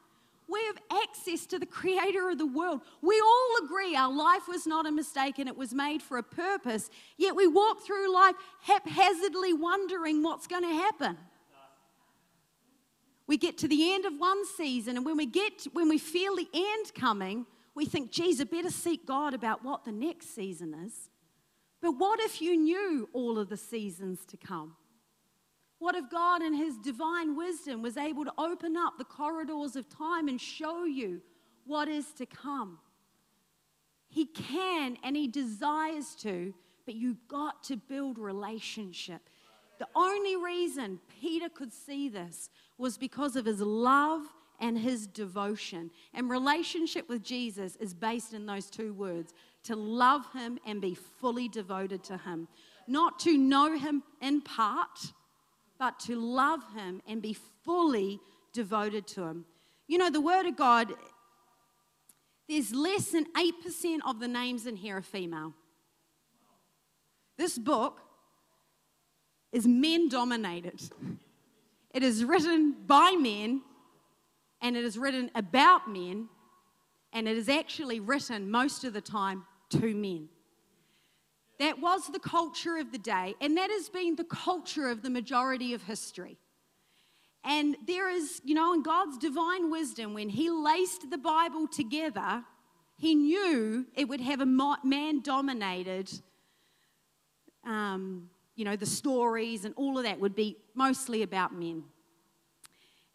We 0.49 0.65
have 0.67 1.03
access 1.03 1.45
to 1.47 1.59
the 1.59 1.67
creator 1.67 2.31
of 2.31 2.39
the 2.39 2.47
world. 2.47 2.83
We 3.03 3.21
all 3.21 3.65
agree 3.65 3.97
our 3.97 4.13
life 4.13 4.47
was 4.49 4.67
not 4.67 4.87
a 4.87 4.93
mistake 4.93 5.39
and 5.39 5.49
it 5.49 5.57
was 5.57 5.75
made 5.75 6.03
for 6.03 6.19
a 6.19 6.23
purpose, 6.23 6.89
yet 7.17 7.35
we 7.35 7.47
walk 7.47 7.85
through 7.85 8.13
life 8.13 8.37
haphazardly 8.63 9.53
wondering 9.53 10.23
what's 10.23 10.47
going 10.47 10.63
to 10.63 10.75
happen. 10.75 11.19
We 13.27 13.37
get 13.37 13.59
to 13.59 13.69
the 13.69 13.93
end 13.93 14.05
of 14.05 14.13
one 14.19 14.47
season, 14.47 14.97
and 14.97 15.05
when 15.05 15.17
we 15.17 15.27
get 15.27 15.67
when 15.73 15.89
we 15.89 15.99
feel 15.99 16.37
the 16.37 16.49
end 16.55 16.95
coming, 16.95 17.45
we 17.75 17.85
think, 17.85 18.13
geez, 18.13 18.41
I 18.41 18.45
better 18.45 18.71
seek 18.71 19.05
God 19.05 19.35
about 19.35 19.65
what 19.65 19.85
the 19.85 19.91
next 19.91 20.35
season 20.35 20.75
is. 20.75 21.11
But 21.83 21.93
what 21.99 22.21
if 22.21 22.41
you 22.41 22.57
knew 22.57 23.09
all 23.13 23.39
of 23.39 23.49
the 23.49 23.57
seasons 23.57 24.25
to 24.27 24.37
come? 24.37 24.77
What 25.79 25.95
if 25.95 26.09
God, 26.11 26.43
in 26.43 26.55
His 26.55 26.79
divine 26.79 27.37
wisdom, 27.37 27.83
was 27.83 27.97
able 27.97 28.25
to 28.25 28.33
open 28.39 28.77
up 28.77 28.99
the 28.99 29.05
corridors 29.05 29.77
of 29.77 29.89
time 29.89 30.29
and 30.29 30.41
show 30.41 30.85
you 30.85 31.21
what 31.67 31.89
is 31.89 32.13
to 32.15 32.27
come? 32.27 32.79
He 34.09 34.27
can 34.27 34.97
and 35.03 35.17
He 35.17 35.29
desires 35.29 36.15
to, 36.21 36.55
but 36.87 36.95
you've 36.95 37.29
got 37.29 37.63
to 37.65 37.77
build 37.77 38.19
relationship. 38.19 39.29
The 39.79 39.89
only 39.95 40.37
reason 40.37 41.01
Peter 41.21 41.49
could 41.49 41.73
see 41.73 42.09
this 42.09 42.49
was 42.79 42.97
because 42.97 43.37
of 43.37 43.45
his 43.45 43.61
love 43.61 44.23
and 44.59 44.79
his 44.79 45.07
devotion. 45.07 45.91
And 46.15 46.31
relationship 46.31 47.09
with 47.09 47.23
Jesus 47.23 47.77
is 47.77 47.93
based 47.93 48.33
in 48.33 48.47
those 48.47 48.71
two 48.71 48.95
words 48.95 49.35
to 49.65 49.77
love 49.77 50.23
him 50.33 50.59
and 50.67 50.81
be 50.81 50.95
fully 50.95 51.49
devoted 51.49 52.03
to 52.05 52.17
him. 52.17 52.49
Not 52.87 53.19
to 53.21 53.37
know 53.37 53.77
him 53.77 54.03
in 54.23 54.41
part, 54.41 55.13
but 55.79 55.99
to 56.01 56.17
love 56.17 56.61
Him 56.75 57.03
and 57.07 57.21
be 57.23 57.37
fully 57.65 58.21
devoted 58.53 59.07
to 59.09 59.23
Him. 59.23 59.45
You 59.87 59.99
know, 59.99 60.11
the 60.11 60.21
Word 60.21 60.47
of 60.47 60.57
God, 60.57 60.93
there's 62.49 62.75
less 62.75 63.11
than 63.11 63.27
8% 63.35 63.99
of 64.07 64.21
the 64.21 64.29
names 64.29 64.67
in 64.67 64.77
here 64.77 64.99
are 64.99 65.03
female. 65.03 65.55
This 67.37 67.59
book 67.59 68.01
is 69.53 69.67
men 69.67 70.09
dominated. 70.09 70.81
It 71.93 72.03
is 72.03 72.25
written 72.25 72.75
by 72.87 73.13
men 73.19 73.63
and 74.61 74.77
it 74.77 74.85
is 74.85 74.99
written 74.99 75.31
about 75.35 75.91
men 75.91 76.29
and 77.13 77.29
it 77.29 77.37
is 77.37 77.49
actually 77.49 78.01
written 78.01 78.51
most 78.51 78.85
of 78.85 78.93
the 78.93 79.01
time 79.01 79.45
to 79.71 79.95
men. 79.95 80.29
That 81.59 81.81
was 81.81 82.09
the 82.09 82.19
culture 82.19 82.77
of 82.77 82.93
the 82.93 82.99
day, 82.99 83.35
and 83.41 83.57
that 83.57 83.71
has 83.71 83.89
been 83.89 84.17
the 84.17 84.25
culture 84.25 84.89
of 84.89 85.03
the 85.03 85.11
majority 85.11 85.73
of 85.73 85.83
history. 85.83 86.39
And 87.45 87.77
there 87.87 88.11
is, 88.11 88.43
you 88.45 88.55
know, 88.55 88.75
in 88.75 88.83
God's 88.83 89.17
divine 89.17 89.71
wisdom, 89.71 90.13
when 90.13 90.29
He 90.29 90.51
laced 90.51 91.11
the 91.11 91.17
Bible 91.17 91.67
together, 91.67 92.45
He 92.97 93.15
knew 93.15 93.87
it 93.95 94.09
would 94.09 94.21
have 94.21 94.41
a 94.41 94.47
man 94.47 95.23
dominated, 95.23 96.11
um, 97.65 98.29
you 98.55 98.65
know, 98.65 98.77
the 98.77 98.87
stories 98.87 99.65
and 99.65 99.73
all 99.77 99.97
of 99.97 100.05
that 100.05 100.21
would 100.21 100.35
be 100.35 100.59
mostly 100.75 101.23
about 101.23 101.55
men. 101.55 101.85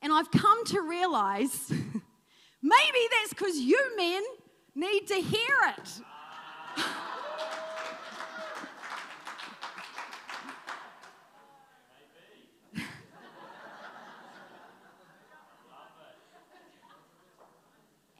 And 0.01 0.11
I've 0.11 0.31
come 0.31 0.65
to 0.65 0.81
realize 0.81 1.69
maybe 2.61 2.99
that's 3.11 3.29
because 3.29 3.57
you 3.57 3.79
men 3.97 4.23
need 4.73 5.07
to 5.07 5.15
hear 5.15 5.75
it. 5.77 6.01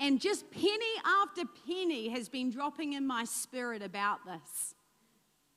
And 0.02 0.20
just 0.20 0.50
penny 0.50 0.96
after 1.06 1.44
penny 1.68 2.10
has 2.10 2.28
been 2.28 2.50
dropping 2.50 2.94
in 2.94 3.06
my 3.06 3.24
spirit 3.24 3.84
about 3.84 4.26
this. 4.26 4.74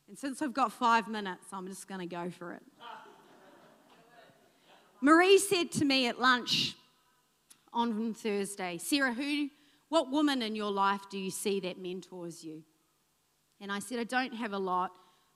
And 0.07 0.18
since 0.18 0.42
I've 0.42 0.52
got 0.52 0.70
five 0.70 1.09
minutes, 1.09 1.46
I'm 1.50 1.66
just 1.66 1.88
going 1.88 2.00
to 2.00 2.07
go 2.07 2.28
for 2.28 2.52
it. 2.52 2.62
Marie 5.00 5.38
said 5.38 5.72
to 5.72 5.87
me 5.87 6.09
at 6.09 6.20
lunch 6.20 6.76
on 7.72 8.12
Thursday, 8.12 8.76
Sarah, 8.76 9.14
who, 9.14 9.48
what 9.88 10.11
woman 10.11 10.42
in 10.42 10.54
your 10.54 10.70
life 10.70 11.00
do 11.11 11.18
you 11.18 11.30
see 11.30 11.59
that 11.61 11.78
mentors 11.78 12.44
you? 12.44 12.62
And 13.62 13.72
I 13.72 13.78
said, 13.78 13.98
I 13.98 14.04
don't 14.04 14.35
have 14.35 14.52
a 14.52 14.59
lot. 14.59 14.90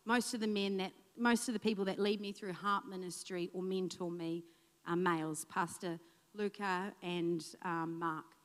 Most 0.05 0.35
of 0.35 0.41
the 0.41 0.47
men 0.47 0.77
that, 0.77 0.93
most 1.17 1.49
of 1.49 1.55
the 1.55 1.61
people 1.61 1.87
that 1.87 1.99
lead 1.99 2.21
me 2.21 2.33
through 2.33 2.53
heart 2.53 2.87
ministry 2.87 3.49
or 3.55 3.63
mentor 3.63 4.11
me 4.11 4.45
are 4.87 4.97
males, 4.97 5.47
Pastor 5.47 5.99
Luca 6.35 6.93
and 7.03 7.43
um, 7.65 7.99
Mark 7.99 8.38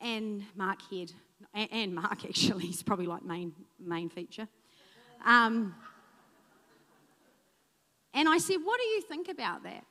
and 0.00 0.44
Mark 0.54 0.80
Head, 0.90 1.12
and 1.54 1.94
Mark 1.94 2.24
actually, 2.28 2.66
he's 2.66 2.82
probably 2.82 3.06
like 3.06 3.24
main, 3.24 3.52
main 3.78 4.08
feature. 4.08 4.48
Um, 5.24 5.74
and 8.14 8.28
I 8.28 8.38
said, 8.38 8.56
What 8.62 8.80
do 8.80 8.86
you 8.86 9.02
think 9.02 9.28
about 9.28 9.62
that? 9.64 9.84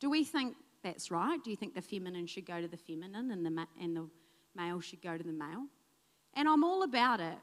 Do 0.00 0.10
we 0.10 0.24
think 0.24 0.56
that's 0.82 1.10
right? 1.10 1.42
Do 1.42 1.50
you 1.50 1.56
think 1.56 1.74
the 1.74 1.82
feminine 1.82 2.26
should 2.26 2.46
go 2.46 2.60
to 2.60 2.68
the 2.68 2.76
feminine 2.76 3.30
and 3.30 3.44
the, 3.44 3.66
and 3.80 3.96
the 3.96 4.08
male 4.54 4.80
should 4.80 5.02
go 5.02 5.16
to 5.16 5.24
the 5.24 5.32
male? 5.32 5.66
And 6.34 6.48
I'm 6.48 6.62
all 6.62 6.82
about 6.82 7.20
it. 7.20 7.38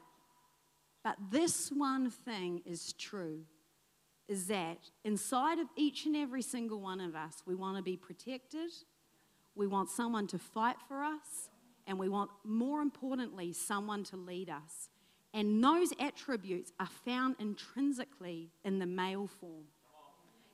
But 1.02 1.16
this 1.30 1.70
one 1.70 2.10
thing 2.10 2.62
is 2.64 2.94
true 2.94 3.42
is 4.26 4.46
that 4.46 4.78
inside 5.04 5.58
of 5.58 5.66
each 5.76 6.06
and 6.06 6.16
every 6.16 6.40
single 6.40 6.80
one 6.80 7.00
of 7.00 7.14
us, 7.14 7.42
we 7.46 7.54
want 7.54 7.76
to 7.76 7.82
be 7.82 7.96
protected, 7.96 8.70
we 9.54 9.66
want 9.66 9.90
someone 9.90 10.26
to 10.28 10.38
fight 10.38 10.76
for 10.88 11.02
us, 11.02 11.50
and 11.86 11.98
we 11.98 12.08
want, 12.08 12.30
more 12.44 12.80
importantly, 12.80 13.52
someone 13.52 14.04
to 14.04 14.16
lead 14.16 14.50
us. 14.50 14.88
And 15.32 15.62
those 15.62 15.92
attributes 15.98 16.72
are 16.78 16.88
found 17.04 17.36
intrinsically 17.38 18.50
in 18.64 18.78
the 18.78 18.86
male 18.86 19.26
form. 19.26 19.64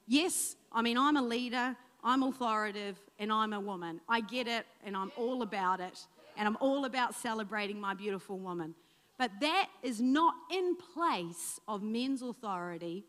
Yes, 0.07 0.57
I 0.73 0.83
mean, 0.83 0.99
I'm 0.99 1.17
a 1.17 1.23
leader, 1.23 1.77
I'm 2.03 2.23
authoritative, 2.23 2.99
and 3.19 3.31
I'm 3.31 3.53
a 3.53 3.61
woman. 3.61 4.01
I 4.09 4.21
get 4.21 4.49
it, 4.49 4.67
and 4.85 4.97
I'm 4.97 5.13
all 5.17 5.43
about 5.43 5.81
it, 5.81 6.07
and 6.37 6.49
I'm 6.49 6.57
all 6.61 6.85
about 6.85 7.15
celebrating 7.15 7.81
my 7.81 7.95
beautiful 7.95 8.39
woman. 8.39 8.75
But 9.19 9.33
that 9.41 9.69
is 9.83 10.01
not 10.01 10.35
in 10.51 10.77
place 10.95 11.61
of 11.69 11.83
men's 11.83 12.23
authority, 12.23 13.05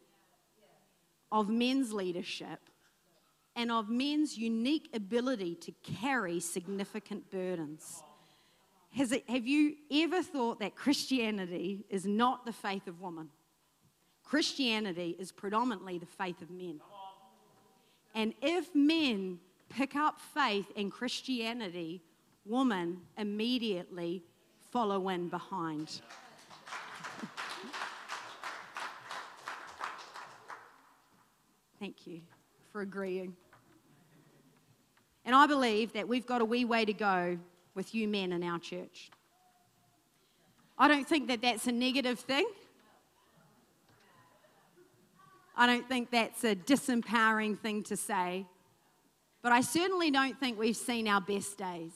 of 1.32 1.50
men's 1.50 1.94
leadership, 1.94 2.60
and 3.56 3.72
of 3.72 3.90
men's 3.90 4.38
unique 4.38 4.90
ability 4.94 5.56
to 5.56 5.72
carry 5.84 6.40
significant 6.40 7.32
burdens. 7.32 8.04
Has 8.96 9.12
it, 9.14 9.30
have 9.30 9.48
you 9.48 9.76
ever 9.90 10.22
thought 10.22 10.60
that 10.60 10.76
Christianity 10.76 11.86
is 11.90 12.06
not 12.06 12.46
the 12.46 12.52
faith 12.52 12.88
of 12.88 13.00
women? 13.02 13.30
Christianity 14.24 15.16
is 15.18 15.32
predominantly 15.32 15.98
the 15.98 16.06
faith 16.06 16.42
of 16.42 16.52
men. 16.52 16.82
And 18.14 18.34
if 18.42 18.76
men 18.76 19.40
pick 19.70 19.96
up 19.96 20.20
faith 20.34 20.70
in 20.76 20.92
Christianity, 20.92 22.02
women 22.46 23.00
immediately 23.18 24.24
follow 24.72 25.08
in 25.08 25.30
behind. 25.30 26.02
Thank 31.80 32.06
you 32.06 32.20
for 32.74 32.82
agreeing. 32.82 33.38
And 35.24 35.34
I 35.34 35.48
believe 35.48 35.94
that 35.94 36.08
we've 36.08 36.26
got 36.26 36.42
a 36.42 36.46
wee 36.46 36.66
way 36.66 36.84
to 36.84 36.94
go 36.94 37.38
with 37.76 37.96
you 37.96 38.08
men 38.08 38.32
in 38.32 38.44
our 38.44 38.60
church. 38.60 39.12
I 40.78 40.88
don't 40.88 41.08
think 41.08 41.28
that 41.28 41.42
that's 41.42 41.68
a 41.68 41.72
negative 41.72 42.20
thing. 42.20 42.48
I 45.56 45.68
don't 45.68 45.88
think 45.88 46.10
that's 46.12 46.44
a 46.44 46.56
disempowering 46.56 47.60
thing 47.60 47.84
to 47.84 47.98
say. 47.98 48.46
But 49.42 49.52
I 49.52 49.62
certainly 49.62 50.12
don't 50.12 50.40
think 50.40 50.58
we've 50.58 50.76
seen 50.76 51.08
our 51.08 51.22
best 51.22 51.58
days. 51.58 51.92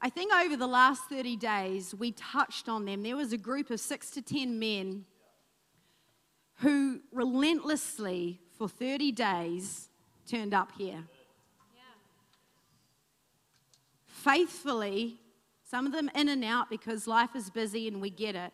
I 0.00 0.10
think 0.10 0.32
over 0.34 0.56
the 0.56 0.66
last 0.66 1.02
30 1.08 1.36
days, 1.36 1.94
we 1.94 2.12
touched 2.12 2.68
on 2.68 2.84
them. 2.84 3.02
There 3.02 3.16
was 3.16 3.32
a 3.32 3.38
group 3.38 3.70
of 3.70 3.80
six 3.80 4.10
to 4.12 4.22
10 4.22 4.58
men 4.58 5.06
who 6.56 7.00
relentlessly, 7.10 8.40
for 8.58 8.68
30 8.68 9.12
days, 9.12 9.88
turned 10.26 10.54
up 10.54 10.72
here 10.76 11.04
faithfully, 14.24 15.20
some 15.64 15.86
of 15.86 15.92
them 15.92 16.10
in 16.14 16.28
and 16.28 16.44
out 16.44 16.70
because 16.70 17.06
life 17.06 17.34
is 17.34 17.50
busy 17.50 17.88
and 17.88 18.00
we 18.00 18.10
get 18.10 18.34
it. 18.34 18.52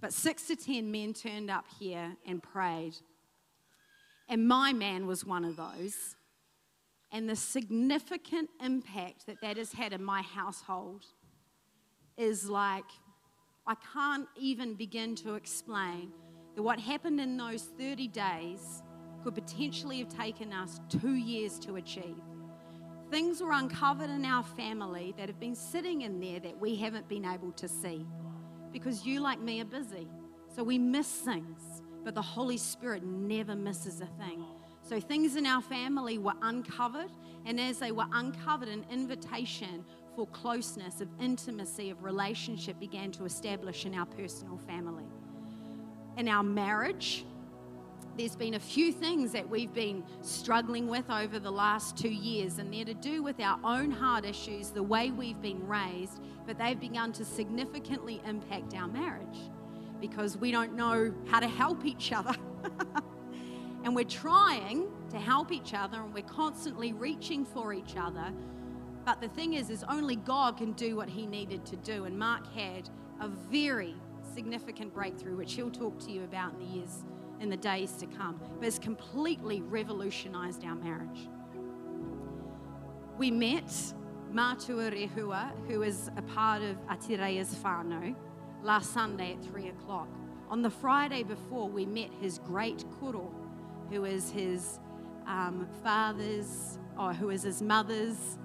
But 0.00 0.12
six 0.12 0.46
to 0.46 0.56
ten 0.56 0.90
men 0.90 1.12
turned 1.12 1.50
up 1.50 1.64
here 1.78 2.16
and 2.26 2.42
prayed. 2.42 2.94
And 4.28 4.46
my 4.46 4.72
man 4.72 5.06
was 5.06 5.24
one 5.24 5.44
of 5.44 5.56
those. 5.56 6.16
And 7.10 7.28
the 7.28 7.36
significant 7.36 8.50
impact 8.62 9.26
that 9.26 9.40
that 9.40 9.56
has 9.56 9.72
had 9.72 9.92
in 9.92 10.04
my 10.04 10.22
household 10.22 11.04
is 12.16 12.48
like, 12.48 12.84
I 13.66 13.74
can't 13.92 14.28
even 14.36 14.74
begin 14.74 15.14
to 15.16 15.34
explain 15.34 16.12
that 16.54 16.62
what 16.62 16.78
happened 16.78 17.20
in 17.20 17.36
those 17.36 17.64
30 17.78 18.08
days 18.08 18.82
could 19.24 19.34
potentially 19.34 19.98
have 20.00 20.08
taken 20.08 20.52
us 20.52 20.80
two 20.88 21.14
years 21.14 21.58
to 21.60 21.76
achieve. 21.76 22.16
Things 23.10 23.40
were 23.40 23.52
uncovered 23.52 24.10
in 24.10 24.24
our 24.24 24.42
family 24.42 25.14
that 25.16 25.28
have 25.28 25.40
been 25.40 25.54
sitting 25.54 26.02
in 26.02 26.20
there 26.20 26.40
that 26.40 26.60
we 26.60 26.76
haven't 26.76 27.08
been 27.08 27.24
able 27.24 27.52
to 27.52 27.66
see 27.66 28.06
because 28.70 29.06
you, 29.06 29.20
like 29.20 29.40
me, 29.40 29.60
are 29.62 29.64
busy. 29.64 30.06
So 30.54 30.62
we 30.62 30.78
miss 30.78 31.08
things, 31.08 31.82
but 32.04 32.14
the 32.14 32.22
Holy 32.22 32.58
Spirit 32.58 33.02
never 33.04 33.54
misses 33.54 34.02
a 34.02 34.06
thing. 34.22 34.44
So 34.82 35.00
things 35.00 35.36
in 35.36 35.46
our 35.46 35.62
family 35.62 36.18
were 36.18 36.34
uncovered, 36.42 37.10
and 37.46 37.58
as 37.58 37.78
they 37.78 37.92
were 37.92 38.06
uncovered, 38.12 38.68
an 38.68 38.84
invitation 38.90 39.84
for 40.14 40.26
closeness, 40.28 41.00
of 41.00 41.08
intimacy, 41.20 41.90
of 41.90 42.02
relationship 42.02 42.78
began 42.78 43.10
to 43.12 43.24
establish 43.24 43.86
in 43.86 43.94
our 43.94 44.06
personal 44.06 44.58
family. 44.58 45.04
In 46.16 46.28
our 46.28 46.42
marriage, 46.42 47.24
there's 48.18 48.34
been 48.34 48.54
a 48.54 48.60
few 48.60 48.92
things 48.92 49.30
that 49.30 49.48
we've 49.48 49.72
been 49.72 50.02
struggling 50.22 50.88
with 50.88 51.08
over 51.08 51.38
the 51.38 51.50
last 51.50 51.96
two 51.96 52.08
years, 52.08 52.58
and 52.58 52.74
they're 52.74 52.84
to 52.84 52.94
do 52.94 53.22
with 53.22 53.38
our 53.38 53.60
own 53.62 53.92
heart 53.92 54.24
issues, 54.24 54.70
the 54.70 54.82
way 54.82 55.12
we've 55.12 55.40
been 55.40 55.64
raised, 55.68 56.20
but 56.44 56.58
they've 56.58 56.80
begun 56.80 57.12
to 57.12 57.24
significantly 57.24 58.20
impact 58.26 58.74
our 58.74 58.88
marriage 58.88 59.38
because 60.00 60.36
we 60.36 60.50
don't 60.50 60.74
know 60.74 61.14
how 61.28 61.38
to 61.38 61.46
help 61.46 61.84
each 61.84 62.12
other. 62.12 62.34
and 63.84 63.94
we're 63.94 64.04
trying 64.04 64.88
to 65.10 65.18
help 65.18 65.52
each 65.52 65.72
other, 65.72 66.00
and 66.00 66.12
we're 66.12 66.22
constantly 66.24 66.92
reaching 66.92 67.44
for 67.44 67.72
each 67.72 67.94
other. 67.96 68.32
But 69.04 69.20
the 69.20 69.28
thing 69.28 69.54
is, 69.54 69.70
is 69.70 69.84
only 69.88 70.16
God 70.16 70.56
can 70.56 70.72
do 70.72 70.96
what 70.96 71.08
He 71.08 71.24
needed 71.24 71.64
to 71.66 71.76
do. 71.76 72.04
And 72.04 72.18
Mark 72.18 72.52
had 72.52 72.90
a 73.20 73.28
very 73.28 73.94
significant 74.34 74.92
breakthrough, 74.92 75.36
which 75.36 75.54
he'll 75.54 75.70
talk 75.70 75.98
to 76.00 76.10
you 76.10 76.24
about 76.24 76.52
in 76.54 76.58
the 76.58 76.74
years 76.74 77.04
in 77.40 77.50
the 77.50 77.56
days 77.56 77.92
to 77.92 78.06
come, 78.06 78.40
but 78.56 78.64
has 78.64 78.78
completely 78.78 79.62
revolutionized 79.62 80.64
our 80.64 80.74
marriage. 80.74 81.28
We 83.18 83.30
met 83.30 83.72
Matua 84.32 84.90
Rehua, 84.90 85.52
who 85.66 85.82
is 85.82 86.10
a 86.16 86.22
part 86.22 86.62
of 86.62 86.76
Atireia's 86.88 87.54
whānau, 87.54 88.14
last 88.62 88.92
Sunday 88.92 89.32
at 89.32 89.44
3 89.44 89.68
o'clock. 89.68 90.08
On 90.50 90.62
the 90.62 90.70
Friday 90.70 91.22
before, 91.22 91.68
we 91.68 91.86
met 91.86 92.10
his 92.20 92.38
great 92.38 92.84
koro, 92.98 93.32
who 93.90 94.04
is 94.04 94.30
his 94.30 94.78
um, 95.26 95.68
father's, 95.82 96.78
or 96.98 97.12
who 97.12 97.30
is 97.30 97.42
his 97.42 97.62
mother's, 97.62 98.38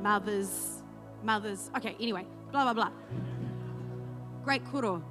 mother's, 0.00 0.82
mother's, 1.22 1.70
okay, 1.76 1.96
anyway, 2.00 2.26
blah, 2.52 2.64
blah, 2.64 2.74
blah. 2.74 2.90
Great 4.44 4.64
koro. 4.66 5.02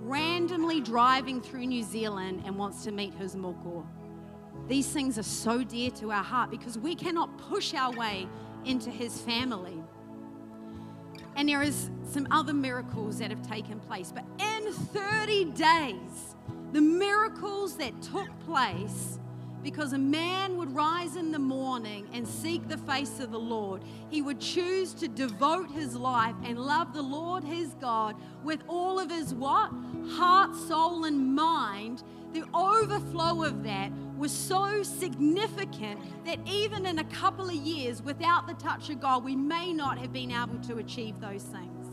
Randomly 0.00 0.80
driving 0.80 1.40
through 1.40 1.66
New 1.66 1.82
Zealand 1.82 2.42
and 2.46 2.56
wants 2.56 2.84
to 2.84 2.90
meet 2.90 3.14
his 3.14 3.36
moko. 3.36 3.86
These 4.66 4.88
things 4.88 5.18
are 5.18 5.24
so 5.24 5.62
dear 5.62 5.90
to 5.92 6.12
our 6.12 6.22
heart 6.22 6.50
because 6.50 6.78
we 6.78 6.94
cannot 6.94 7.36
push 7.38 7.74
our 7.74 7.92
way 7.92 8.28
into 8.64 8.90
his 8.90 9.20
family. 9.20 9.82
And 11.36 11.48
there 11.48 11.62
is 11.62 11.90
some 12.04 12.26
other 12.30 12.52
miracles 12.52 13.18
that 13.18 13.30
have 13.30 13.46
taken 13.46 13.80
place. 13.80 14.12
But 14.12 14.24
in 14.38 14.72
30 14.72 15.44
days, 15.52 16.34
the 16.72 16.80
miracles 16.80 17.76
that 17.76 18.00
took 18.02 18.28
place 18.40 19.18
because 19.62 19.92
a 19.92 19.98
man 19.98 20.56
would 20.56 20.74
rise 20.74 21.16
in 21.16 21.32
the 21.32 21.38
morning 21.38 22.08
and 22.12 22.26
seek 22.26 22.66
the 22.68 22.78
face 22.78 23.20
of 23.20 23.30
the 23.30 23.38
Lord. 23.38 23.82
He 24.08 24.22
would 24.22 24.40
choose 24.40 24.94
to 24.94 25.08
devote 25.08 25.70
his 25.70 25.94
life 25.94 26.34
and 26.44 26.58
love 26.58 26.94
the 26.94 27.02
Lord 27.02 27.44
his 27.44 27.74
God 27.74 28.16
with 28.42 28.62
all 28.68 28.98
of 28.98 29.10
his 29.10 29.34
what? 29.34 29.70
Heart, 30.08 30.54
soul, 30.54 31.04
and 31.04 31.34
mind. 31.34 32.02
The 32.32 32.44
overflow 32.54 33.42
of 33.42 33.64
that 33.64 33.90
was 34.16 34.30
so 34.30 34.82
significant 34.82 36.00
that 36.24 36.38
even 36.46 36.86
in 36.86 36.98
a 36.98 37.04
couple 37.04 37.48
of 37.48 37.54
years, 37.54 38.02
without 38.02 38.46
the 38.46 38.54
touch 38.54 38.90
of 38.90 39.00
God, 39.00 39.24
we 39.24 39.34
may 39.34 39.72
not 39.72 39.98
have 39.98 40.12
been 40.12 40.30
able 40.30 40.58
to 40.68 40.78
achieve 40.78 41.20
those 41.20 41.42
things. 41.42 41.86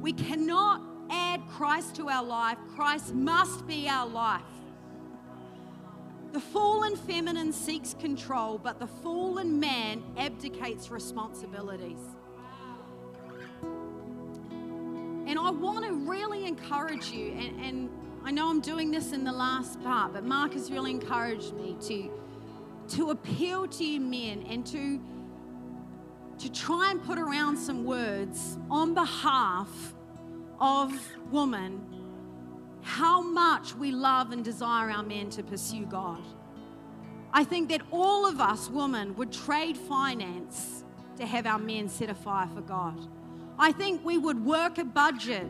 We 0.00 0.12
cannot 0.12 0.82
add 1.10 1.40
Christ 1.48 1.96
to 1.96 2.08
our 2.08 2.22
life, 2.22 2.58
Christ 2.74 3.14
must 3.14 3.66
be 3.66 3.88
our 3.88 4.06
life. 4.06 4.42
The 6.32 6.40
fallen 6.40 6.96
feminine 6.96 7.52
seeks 7.52 7.94
control, 7.94 8.58
but 8.58 8.78
the 8.78 8.86
fallen 8.86 9.58
man 9.58 10.02
abdicates 10.18 10.90
responsibilities. 10.90 12.15
And 15.26 15.38
I 15.38 15.50
want 15.50 15.84
to 15.84 15.92
really 15.92 16.46
encourage 16.46 17.10
you, 17.10 17.32
and, 17.32 17.60
and 17.60 17.90
I 18.24 18.30
know 18.30 18.48
I'm 18.48 18.60
doing 18.60 18.90
this 18.90 19.12
in 19.12 19.24
the 19.24 19.32
last 19.32 19.82
part, 19.82 20.12
but 20.12 20.24
Mark 20.24 20.52
has 20.52 20.70
really 20.70 20.92
encouraged 20.92 21.52
me 21.54 21.76
to, 21.82 22.10
to 22.96 23.10
appeal 23.10 23.66
to 23.66 23.84
you 23.84 24.00
men 24.00 24.46
and 24.48 24.64
to, 24.66 25.00
to 26.38 26.52
try 26.52 26.92
and 26.92 27.02
put 27.02 27.18
around 27.18 27.56
some 27.56 27.84
words 27.84 28.56
on 28.70 28.94
behalf 28.94 29.94
of 30.60 30.92
women 31.32 31.84
how 32.82 33.20
much 33.20 33.74
we 33.74 33.90
love 33.90 34.30
and 34.30 34.44
desire 34.44 34.90
our 34.90 35.02
men 35.02 35.28
to 35.28 35.42
pursue 35.42 35.84
God. 35.86 36.22
I 37.32 37.42
think 37.42 37.68
that 37.70 37.82
all 37.90 38.26
of 38.26 38.40
us 38.40 38.70
women 38.70 39.16
would 39.16 39.32
trade 39.32 39.76
finance 39.76 40.84
to 41.16 41.26
have 41.26 41.46
our 41.46 41.58
men 41.58 41.88
set 41.88 42.10
a 42.10 42.14
fire 42.14 42.48
for 42.54 42.60
God. 42.60 43.08
I 43.58 43.72
think 43.72 44.04
we 44.04 44.18
would 44.18 44.44
work 44.44 44.78
a 44.78 44.84
budget 44.84 45.46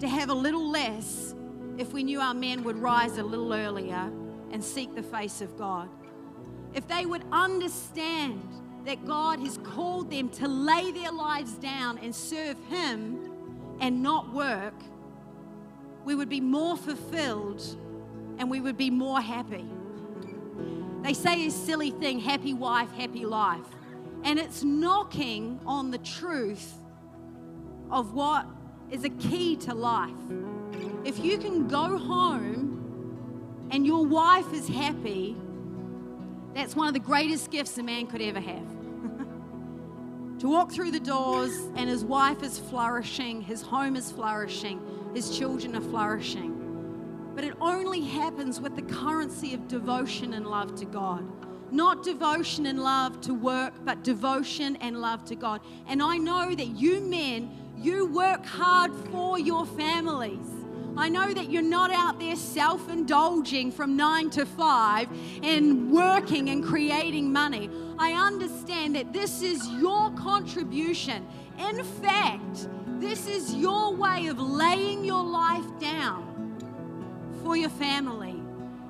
to 0.00 0.08
have 0.08 0.28
a 0.28 0.34
little 0.34 0.68
less 0.68 1.34
if 1.78 1.92
we 1.92 2.02
knew 2.02 2.20
our 2.20 2.34
men 2.34 2.64
would 2.64 2.76
rise 2.76 3.18
a 3.18 3.22
little 3.22 3.52
earlier 3.52 4.10
and 4.50 4.62
seek 4.62 4.94
the 4.94 5.02
face 5.02 5.40
of 5.40 5.56
God. 5.56 5.88
If 6.74 6.88
they 6.88 7.06
would 7.06 7.24
understand 7.30 8.42
that 8.84 9.06
God 9.06 9.38
has 9.40 9.58
called 9.58 10.10
them 10.10 10.28
to 10.30 10.48
lay 10.48 10.90
their 10.90 11.12
lives 11.12 11.52
down 11.54 11.98
and 11.98 12.14
serve 12.14 12.56
Him 12.68 13.30
and 13.80 14.02
not 14.02 14.32
work, 14.32 14.74
we 16.04 16.14
would 16.14 16.28
be 16.28 16.40
more 16.40 16.76
fulfilled 16.76 17.62
and 18.38 18.50
we 18.50 18.60
would 18.60 18.76
be 18.76 18.90
more 18.90 19.20
happy. 19.20 19.64
They 21.02 21.14
say 21.14 21.46
a 21.46 21.50
silly 21.50 21.92
thing 21.92 22.18
happy 22.18 22.52
wife, 22.52 22.90
happy 22.92 23.24
life. 23.24 23.66
And 24.24 24.38
it's 24.38 24.64
knocking 24.64 25.60
on 25.66 25.90
the 25.90 25.98
truth 25.98 26.74
of 27.94 28.12
what 28.12 28.44
is 28.90 29.04
a 29.04 29.08
key 29.08 29.56
to 29.56 29.72
life. 29.72 30.10
If 31.04 31.24
you 31.24 31.38
can 31.38 31.68
go 31.68 31.96
home 31.96 33.68
and 33.70 33.86
your 33.86 34.04
wife 34.04 34.52
is 34.52 34.68
happy, 34.68 35.36
that's 36.54 36.74
one 36.74 36.88
of 36.88 36.94
the 36.94 37.00
greatest 37.00 37.52
gifts 37.52 37.78
a 37.78 37.84
man 37.84 38.08
could 38.08 38.20
ever 38.20 38.40
have. 38.40 38.66
to 40.40 40.48
walk 40.48 40.72
through 40.72 40.90
the 40.90 41.00
doors 41.00 41.56
and 41.76 41.88
his 41.88 42.04
wife 42.04 42.42
is 42.42 42.58
flourishing, 42.58 43.40
his 43.40 43.62
home 43.62 43.94
is 43.94 44.10
flourishing, 44.10 44.80
his 45.14 45.36
children 45.36 45.76
are 45.76 45.80
flourishing. 45.80 46.60
But 47.36 47.44
it 47.44 47.54
only 47.60 48.00
happens 48.00 48.60
with 48.60 48.74
the 48.74 48.82
currency 48.82 49.54
of 49.54 49.68
devotion 49.68 50.34
and 50.34 50.46
love 50.46 50.74
to 50.76 50.84
God. 50.84 51.24
Not 51.70 52.02
devotion 52.02 52.66
and 52.66 52.82
love 52.82 53.20
to 53.22 53.34
work, 53.34 53.74
but 53.84 54.02
devotion 54.04 54.76
and 54.76 55.00
love 55.00 55.24
to 55.26 55.36
God. 55.36 55.60
And 55.88 56.02
I 56.02 56.16
know 56.16 56.54
that 56.54 56.66
you 56.66 57.00
men, 57.00 57.50
you 57.76 58.06
work 58.06 58.44
hard 58.44 58.94
for 59.10 59.38
your 59.38 59.66
families. 59.66 60.46
I 60.96 61.08
know 61.08 61.34
that 61.34 61.50
you're 61.50 61.62
not 61.62 61.90
out 61.90 62.20
there 62.20 62.36
self 62.36 62.88
indulging 62.88 63.72
from 63.72 63.96
nine 63.96 64.30
to 64.30 64.46
five 64.46 65.08
and 65.42 65.90
working 65.90 66.50
and 66.50 66.62
creating 66.64 67.32
money. 67.32 67.68
I 67.98 68.12
understand 68.12 68.94
that 68.94 69.12
this 69.12 69.42
is 69.42 69.68
your 69.70 70.10
contribution. 70.12 71.26
In 71.58 71.82
fact, 71.82 72.68
this 73.00 73.26
is 73.26 73.54
your 73.54 73.94
way 73.94 74.28
of 74.28 74.38
laying 74.38 75.04
your 75.04 75.22
life 75.22 75.66
down 75.80 76.56
for 77.42 77.56
your 77.56 77.70
family. 77.70 78.40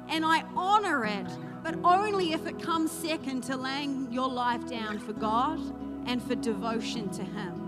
And 0.08 0.24
I 0.26 0.44
honor 0.54 1.06
it, 1.06 1.26
but 1.62 1.74
only 1.82 2.32
if 2.32 2.46
it 2.46 2.60
comes 2.60 2.92
second 2.92 3.44
to 3.44 3.56
laying 3.56 4.12
your 4.12 4.28
life 4.28 4.68
down 4.68 4.98
for 4.98 5.14
God 5.14 5.58
and 6.06 6.22
for 6.22 6.34
devotion 6.34 7.08
to 7.10 7.22
Him. 7.22 7.63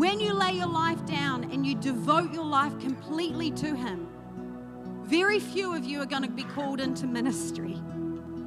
When 0.00 0.18
you 0.18 0.32
lay 0.32 0.52
your 0.52 0.66
life 0.66 1.04
down 1.04 1.50
and 1.52 1.66
you 1.66 1.74
devote 1.74 2.32
your 2.32 2.46
life 2.46 2.72
completely 2.78 3.50
to 3.50 3.76
Him, 3.76 4.08
very 5.02 5.38
few 5.38 5.76
of 5.76 5.84
you 5.84 6.00
are 6.00 6.06
going 6.06 6.22
to 6.22 6.30
be 6.30 6.42
called 6.42 6.80
into 6.80 7.06
ministry. 7.06 7.78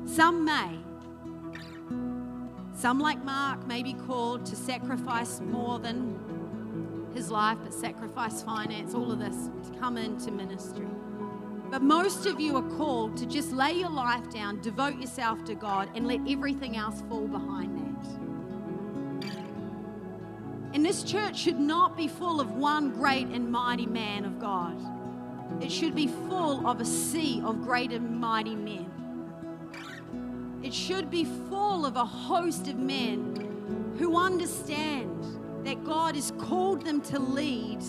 Some 0.07 0.45
may. 0.45 0.79
Some, 2.75 2.99
like 2.99 3.23
Mark, 3.23 3.67
may 3.67 3.83
be 3.83 3.93
called 3.93 4.47
to 4.47 4.55
sacrifice 4.55 5.41
more 5.41 5.77
than 5.77 7.11
his 7.13 7.29
life, 7.29 7.59
but 7.63 7.71
sacrifice 7.71 8.41
finance, 8.41 8.95
all 8.95 9.11
of 9.11 9.19
this 9.19 9.51
to 9.69 9.77
come 9.77 9.95
into 9.97 10.31
ministry. 10.31 10.87
But 11.69 11.83
most 11.83 12.25
of 12.25 12.39
you 12.39 12.57
are 12.57 12.77
called 12.77 13.15
to 13.17 13.27
just 13.27 13.51
lay 13.51 13.73
your 13.73 13.91
life 13.91 14.27
down, 14.31 14.59
devote 14.61 14.97
yourself 14.97 15.43
to 15.43 15.53
God, 15.53 15.87
and 15.93 16.07
let 16.07 16.21
everything 16.27 16.77
else 16.77 17.03
fall 17.07 17.27
behind 17.27 17.77
that. 17.77 17.92
And 20.73 20.83
this 20.83 21.03
church 21.03 21.37
should 21.37 21.59
not 21.59 21.95
be 21.95 22.07
full 22.07 22.41
of 22.41 22.51
one 22.51 22.91
great 22.91 23.27
and 23.27 23.51
mighty 23.51 23.85
man 23.85 24.25
of 24.25 24.39
God. 24.39 24.75
It 25.61 25.71
should 25.71 25.95
be 25.95 26.07
full 26.07 26.67
of 26.67 26.81
a 26.81 26.85
sea 26.85 27.41
of 27.45 27.61
great 27.61 27.91
and 27.91 28.19
mighty 28.19 28.55
men. 28.55 28.89
It 30.63 30.73
should 30.73 31.11
be 31.11 31.25
full 31.25 31.85
of 31.85 31.95
a 31.95 32.05
host 32.05 32.67
of 32.67 32.77
men 32.77 33.95
who 33.99 34.17
understand 34.17 35.23
that 35.63 35.83
God 35.83 36.15
has 36.15 36.31
called 36.39 36.83
them 36.83 37.01
to 37.01 37.19
lead 37.19 37.83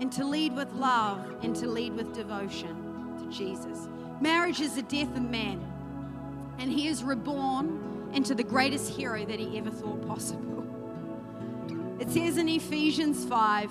and 0.00 0.10
to 0.12 0.24
lead 0.24 0.54
with 0.56 0.72
love 0.72 1.36
and 1.42 1.54
to 1.56 1.68
lead 1.68 1.94
with 1.94 2.12
devotion 2.12 2.76
to 3.18 3.26
Jesus. 3.30 3.88
Marriage 4.20 4.60
is 4.60 4.74
the 4.74 4.82
death 4.82 5.14
of 5.16 5.22
man, 5.22 5.64
and 6.58 6.72
he 6.72 6.88
is 6.88 7.04
reborn 7.04 8.10
into 8.12 8.34
the 8.34 8.42
greatest 8.42 8.90
hero 8.90 9.24
that 9.24 9.38
he 9.38 9.58
ever 9.58 9.70
thought 9.70 10.06
possible. 10.06 10.65
It 11.98 12.10
says 12.10 12.36
in 12.36 12.48
Ephesians 12.48 13.24
5 13.24 13.70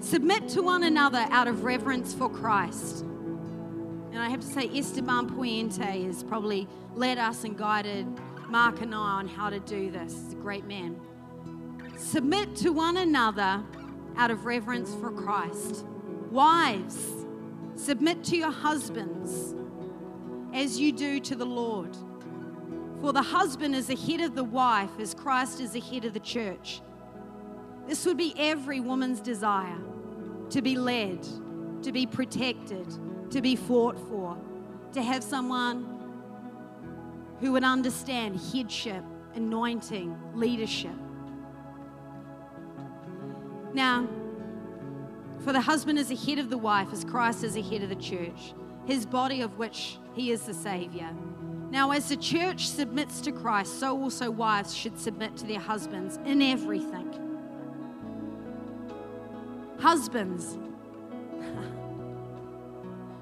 Submit 0.00 0.48
to 0.50 0.62
one 0.62 0.84
another 0.84 1.26
out 1.30 1.48
of 1.48 1.64
reverence 1.64 2.14
for 2.14 2.30
Christ. 2.30 3.02
And 3.02 4.18
I 4.18 4.30
have 4.30 4.40
to 4.40 4.46
say, 4.46 4.70
Esteban 4.74 5.28
Puente 5.28 6.06
has 6.06 6.22
probably 6.22 6.66
led 6.94 7.18
us 7.18 7.44
and 7.44 7.58
guided 7.58 8.06
Mark 8.48 8.80
and 8.80 8.94
I 8.94 8.98
on 8.98 9.28
how 9.28 9.50
to 9.50 9.60
do 9.60 9.90
this. 9.90 10.14
He's 10.14 10.32
a 10.32 10.36
great 10.36 10.64
man. 10.64 10.98
Submit 11.98 12.56
to 12.56 12.72
one 12.72 12.96
another 12.96 13.62
out 14.16 14.30
of 14.30 14.46
reverence 14.46 14.94
for 14.94 15.10
Christ. 15.10 15.84
Wives, 16.30 17.26
submit 17.76 18.24
to 18.24 18.36
your 18.38 18.50
husbands 18.50 19.54
as 20.52 20.78
you 20.78 20.92
do 20.92 21.20
to 21.20 21.34
the 21.34 21.46
Lord. 21.46 21.96
For 23.00 23.12
the 23.12 23.22
husband 23.22 23.74
is 23.74 23.86
the 23.86 23.96
head 23.96 24.20
of 24.20 24.34
the 24.34 24.44
wife, 24.44 24.90
as 24.98 25.14
Christ 25.14 25.60
is 25.60 25.72
the 25.72 25.80
head 25.80 26.04
of 26.04 26.14
the 26.14 26.20
church. 26.20 26.80
This 27.86 28.04
would 28.06 28.16
be 28.16 28.34
every 28.36 28.80
woman's 28.80 29.20
desire 29.20 29.78
to 30.50 30.62
be 30.62 30.76
led, 30.76 31.26
to 31.82 31.92
be 31.92 32.06
protected, 32.06 32.86
to 33.30 33.40
be 33.40 33.54
fought 33.54 33.98
for, 34.08 34.36
to 34.92 35.02
have 35.02 35.22
someone 35.22 35.94
who 37.40 37.52
would 37.52 37.64
understand 37.64 38.40
headship, 38.52 39.04
anointing, 39.34 40.18
leadership. 40.34 40.96
Now, 43.74 44.08
for 45.40 45.52
the 45.52 45.60
husband 45.60 45.98
is 45.98 46.08
the 46.08 46.16
head 46.16 46.38
of 46.38 46.50
the 46.50 46.58
wife, 46.58 46.88
as 46.92 47.04
Christ 47.04 47.44
is 47.44 47.54
the 47.54 47.62
head 47.62 47.82
of 47.82 47.90
the 47.90 47.96
church, 47.96 48.54
his 48.86 49.06
body 49.06 49.40
of 49.40 49.56
which 49.56 49.98
he 50.18 50.32
is 50.32 50.42
the 50.42 50.54
Savior. 50.54 51.10
Now, 51.70 51.90
as 51.90 52.08
the 52.08 52.16
church 52.16 52.68
submits 52.68 53.20
to 53.22 53.32
Christ, 53.32 53.78
so 53.78 53.96
also 54.00 54.30
wives 54.30 54.74
should 54.74 54.98
submit 54.98 55.36
to 55.36 55.46
their 55.46 55.60
husbands 55.60 56.18
in 56.24 56.40
everything. 56.40 57.14
Husbands, 59.78 60.58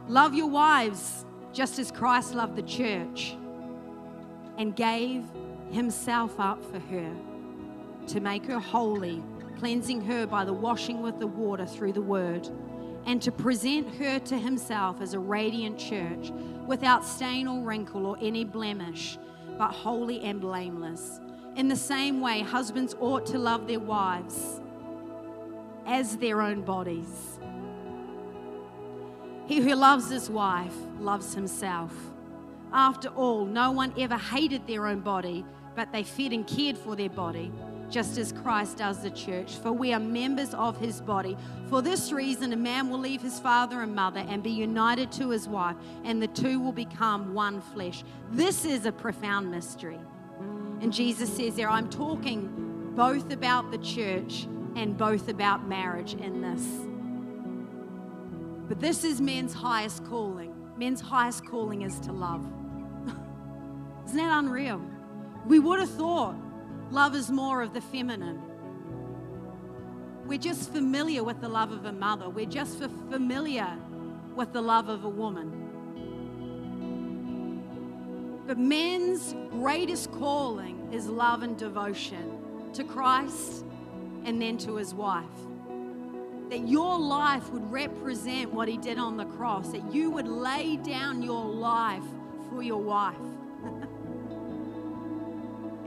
love 0.08 0.34
your 0.34 0.48
wives 0.48 1.24
just 1.52 1.78
as 1.78 1.90
Christ 1.90 2.34
loved 2.34 2.56
the 2.56 2.62
church 2.62 3.36
and 4.58 4.74
gave 4.74 5.24
himself 5.70 6.38
up 6.38 6.64
for 6.64 6.78
her 6.78 7.12
to 8.06 8.20
make 8.20 8.46
her 8.46 8.60
holy, 8.60 9.22
cleansing 9.58 10.00
her 10.02 10.26
by 10.26 10.44
the 10.44 10.52
washing 10.52 11.02
with 11.02 11.18
the 11.18 11.26
water 11.26 11.66
through 11.66 11.92
the 11.92 12.00
word, 12.00 12.48
and 13.06 13.22
to 13.22 13.30
present 13.30 13.94
her 13.94 14.18
to 14.18 14.36
himself 14.36 15.00
as 15.00 15.14
a 15.14 15.18
radiant 15.18 15.78
church 15.78 16.32
without 16.66 17.04
stain 17.04 17.46
or 17.46 17.62
wrinkle 17.62 18.04
or 18.04 18.16
any 18.20 18.44
blemish, 18.44 19.16
but 19.56 19.70
holy 19.70 20.22
and 20.22 20.40
blameless. 20.40 21.20
In 21.54 21.68
the 21.68 21.76
same 21.76 22.20
way, 22.20 22.42
husbands 22.42 22.94
ought 23.00 23.24
to 23.26 23.38
love 23.38 23.66
their 23.66 23.80
wives 23.80 24.60
as 25.86 26.16
their 26.16 26.42
own 26.42 26.62
bodies. 26.62 27.38
He 29.46 29.60
who 29.60 29.74
loves 29.76 30.10
his 30.10 30.28
wife 30.28 30.74
loves 30.98 31.32
himself. 31.32 31.94
After 32.72 33.08
all, 33.10 33.46
no 33.46 33.70
one 33.70 33.94
ever 33.96 34.16
hated 34.16 34.66
their 34.66 34.86
own 34.86 35.00
body, 35.00 35.46
but 35.76 35.92
they 35.92 36.02
fed 36.02 36.32
and 36.32 36.44
cared 36.44 36.76
for 36.76 36.96
their 36.96 37.08
body, 37.08 37.52
just 37.90 38.18
as 38.18 38.32
Christ 38.32 38.78
does 38.78 39.02
the 39.02 39.10
church. 39.10 39.56
For 39.56 39.72
we 39.72 39.92
are 39.92 40.00
members 40.00 40.54
of 40.54 40.78
his 40.78 41.00
body. 41.00 41.36
For 41.68 41.82
this 41.82 42.12
reason, 42.12 42.52
a 42.52 42.56
man 42.56 42.90
will 42.90 42.98
leave 42.98 43.22
his 43.22 43.38
father 43.38 43.82
and 43.82 43.94
mother 43.94 44.24
and 44.28 44.42
be 44.42 44.50
united 44.50 45.12
to 45.12 45.30
his 45.30 45.48
wife, 45.48 45.76
and 46.04 46.22
the 46.22 46.28
two 46.28 46.60
will 46.60 46.72
become 46.72 47.34
one 47.34 47.60
flesh. 47.60 48.04
This 48.30 48.64
is 48.64 48.86
a 48.86 48.92
profound 48.92 49.50
mystery. 49.50 50.00
And 50.80 50.92
Jesus 50.92 51.34
says 51.34 51.54
there, 51.54 51.70
I'm 51.70 51.88
talking 51.88 52.92
both 52.94 53.32
about 53.32 53.70
the 53.70 53.78
church 53.78 54.46
and 54.74 54.96
both 54.96 55.28
about 55.28 55.66
marriage 55.66 56.14
in 56.14 56.42
this. 56.42 56.62
But 58.68 58.80
this 58.80 59.04
is 59.04 59.20
men's 59.20 59.54
highest 59.54 60.04
calling. 60.04 60.54
Men's 60.76 61.00
highest 61.00 61.46
calling 61.46 61.82
is 61.82 61.98
to 62.00 62.12
love. 62.12 62.44
Isn't 64.06 64.16
that 64.16 64.38
unreal? 64.38 64.82
We 65.46 65.58
would 65.60 65.78
have 65.78 65.90
thought 65.90 66.34
love 66.90 67.14
is 67.14 67.30
more 67.30 67.62
of 67.62 67.72
the 67.72 67.80
feminine. 67.80 68.42
We're 70.26 70.38
just 70.38 70.72
familiar 70.72 71.22
with 71.22 71.40
the 71.40 71.48
love 71.48 71.72
of 71.72 71.84
a 71.84 71.92
mother, 71.92 72.28
we're 72.28 72.46
just 72.46 72.78
familiar 72.78 73.78
with 74.34 74.52
the 74.52 74.60
love 74.60 74.88
of 74.88 75.04
a 75.04 75.08
woman. 75.08 75.62
But 78.46 78.58
men's 78.58 79.34
greatest 79.50 80.12
calling 80.12 80.92
is 80.92 81.08
love 81.08 81.42
and 81.42 81.56
devotion 81.56 82.38
to 82.74 82.84
Christ 82.84 83.64
and 84.24 84.40
then 84.40 84.58
to 84.58 84.76
his 84.76 84.94
wife. 84.94 85.24
That 86.50 86.68
your 86.68 86.98
life 86.98 87.50
would 87.50 87.68
represent 87.72 88.52
what 88.52 88.68
he 88.68 88.76
did 88.76 88.98
on 88.98 89.16
the 89.16 89.24
cross, 89.24 89.72
that 89.72 89.92
you 89.92 90.10
would 90.10 90.28
lay 90.28 90.76
down 90.76 91.22
your 91.22 91.44
life 91.44 92.04
for 92.50 92.62
your 92.62 92.80
wife. 92.80 93.16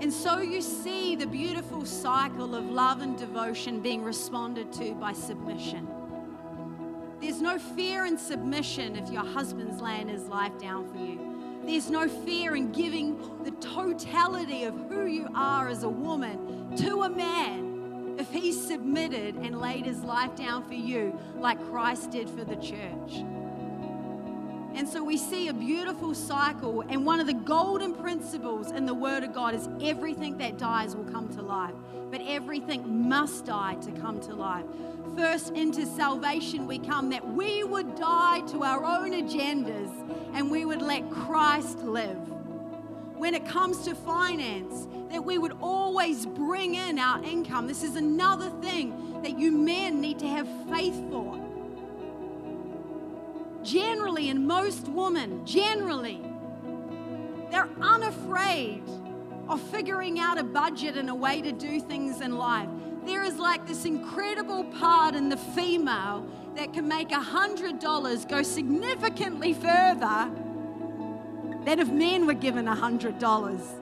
And 0.01 0.13
so 0.13 0.39
you 0.39 0.61
see 0.61 1.15
the 1.15 1.27
beautiful 1.27 1.85
cycle 1.85 2.55
of 2.55 2.65
love 2.65 3.01
and 3.01 3.17
devotion 3.17 3.81
being 3.81 4.03
responded 4.03 4.71
to 4.73 4.93
by 4.95 5.11
submission. 5.11 5.87
There's 7.19 7.41
no 7.41 7.59
fear 7.59 8.05
in 8.05 8.17
submission 8.17 8.95
if 8.95 9.09
your 9.09 9.25
husband's 9.25 9.81
laying 9.81 10.07
his 10.07 10.27
life 10.27 10.57
down 10.57 10.89
for 10.89 10.97
you. 10.97 11.61
There's 11.65 11.89
no 11.89 12.07
fear 12.07 12.55
in 12.55 12.71
giving 12.71 13.43
the 13.43 13.51
totality 13.51 14.63
of 14.63 14.73
who 14.89 15.05
you 15.05 15.27
are 15.35 15.67
as 15.67 15.83
a 15.83 15.89
woman 15.89 16.75
to 16.77 17.03
a 17.03 17.09
man 17.09 18.15
if 18.17 18.31
he 18.31 18.51
submitted 18.51 19.35
and 19.35 19.59
laid 19.59 19.85
his 19.85 20.01
life 20.03 20.35
down 20.35 20.63
for 20.63 20.73
you 20.73 21.17
like 21.35 21.59
Christ 21.69 22.11
did 22.11 22.29
for 22.29 22.43
the 22.43 22.55
church. 22.55 23.23
And 24.75 24.87
so 24.87 25.03
we 25.03 25.17
see 25.17 25.47
a 25.47 25.53
beautiful 25.53 26.13
cycle. 26.13 26.81
And 26.89 27.05
one 27.05 27.19
of 27.19 27.27
the 27.27 27.33
golden 27.33 27.93
principles 27.93 28.58
in 28.79 28.85
the 28.85 28.93
Word 28.93 29.25
of 29.25 29.33
God 29.33 29.53
is 29.53 29.67
everything 29.81 30.37
that 30.37 30.57
dies 30.57 30.95
will 30.95 31.03
come 31.03 31.27
to 31.35 31.41
life, 31.41 31.73
but 32.09 32.21
everything 32.25 33.09
must 33.09 33.45
die 33.45 33.75
to 33.75 33.91
come 33.91 34.21
to 34.21 34.33
life. 34.33 34.63
First, 35.17 35.51
into 35.51 35.85
salvation, 35.85 36.65
we 36.65 36.79
come 36.79 37.09
that 37.09 37.27
we 37.33 37.65
would 37.65 37.95
die 37.95 38.39
to 38.47 38.63
our 38.63 38.85
own 38.85 39.11
agendas 39.11 39.91
and 40.33 40.49
we 40.49 40.63
would 40.63 40.81
let 40.81 41.09
Christ 41.09 41.79
live 41.79 42.17
when 43.17 43.35
it 43.35 43.45
comes 43.45 43.83
to 43.83 43.93
finance, 43.93 44.87
that 45.11 45.25
we 45.25 45.37
would 45.37 45.57
always 45.61 46.25
bring 46.25 46.75
in 46.75 46.97
our 46.99 47.21
income. 47.21 47.67
This 47.67 47.83
is 47.83 47.97
another 47.97 48.49
thing 48.61 49.21
that 49.23 49.37
you 49.37 49.51
men 49.51 49.99
need 49.99 50.19
to 50.19 50.27
have 50.27 50.47
faith 50.69 50.95
for. 51.11 51.37
Generally, 53.61 54.29
and 54.29 54.47
most 54.47 54.87
women, 54.87 55.45
generally, 55.45 56.28
they're 57.51 57.69
unafraid 57.81 58.83
of 59.47 59.61
figuring 59.61 60.19
out 60.19 60.37
a 60.37 60.43
budget 60.43 60.95
and 60.95 61.09
a 61.09 61.15
way 61.15 61.41
to 61.41 61.51
do 61.51 61.79
things 61.79 62.21
in 62.21 62.37
life. 62.37 62.69
There 63.05 63.23
is 63.23 63.39
like 63.39 63.65
this 63.65 63.85
incredible 63.85 64.63
part 64.65 65.15
in 65.15 65.29
the 65.29 65.37
female 65.37 66.27
that 66.55 66.73
can 66.73 66.87
make 66.87 67.11
a 67.11 67.15
$100 67.15 68.29
go 68.29 68.43
significantly 68.43 69.53
further 69.53 70.29
than 71.65 71.79
if 71.79 71.89
men 71.89 72.27
were 72.27 72.33
given 72.33 72.67
a 72.67 72.75
$100. 72.75 73.79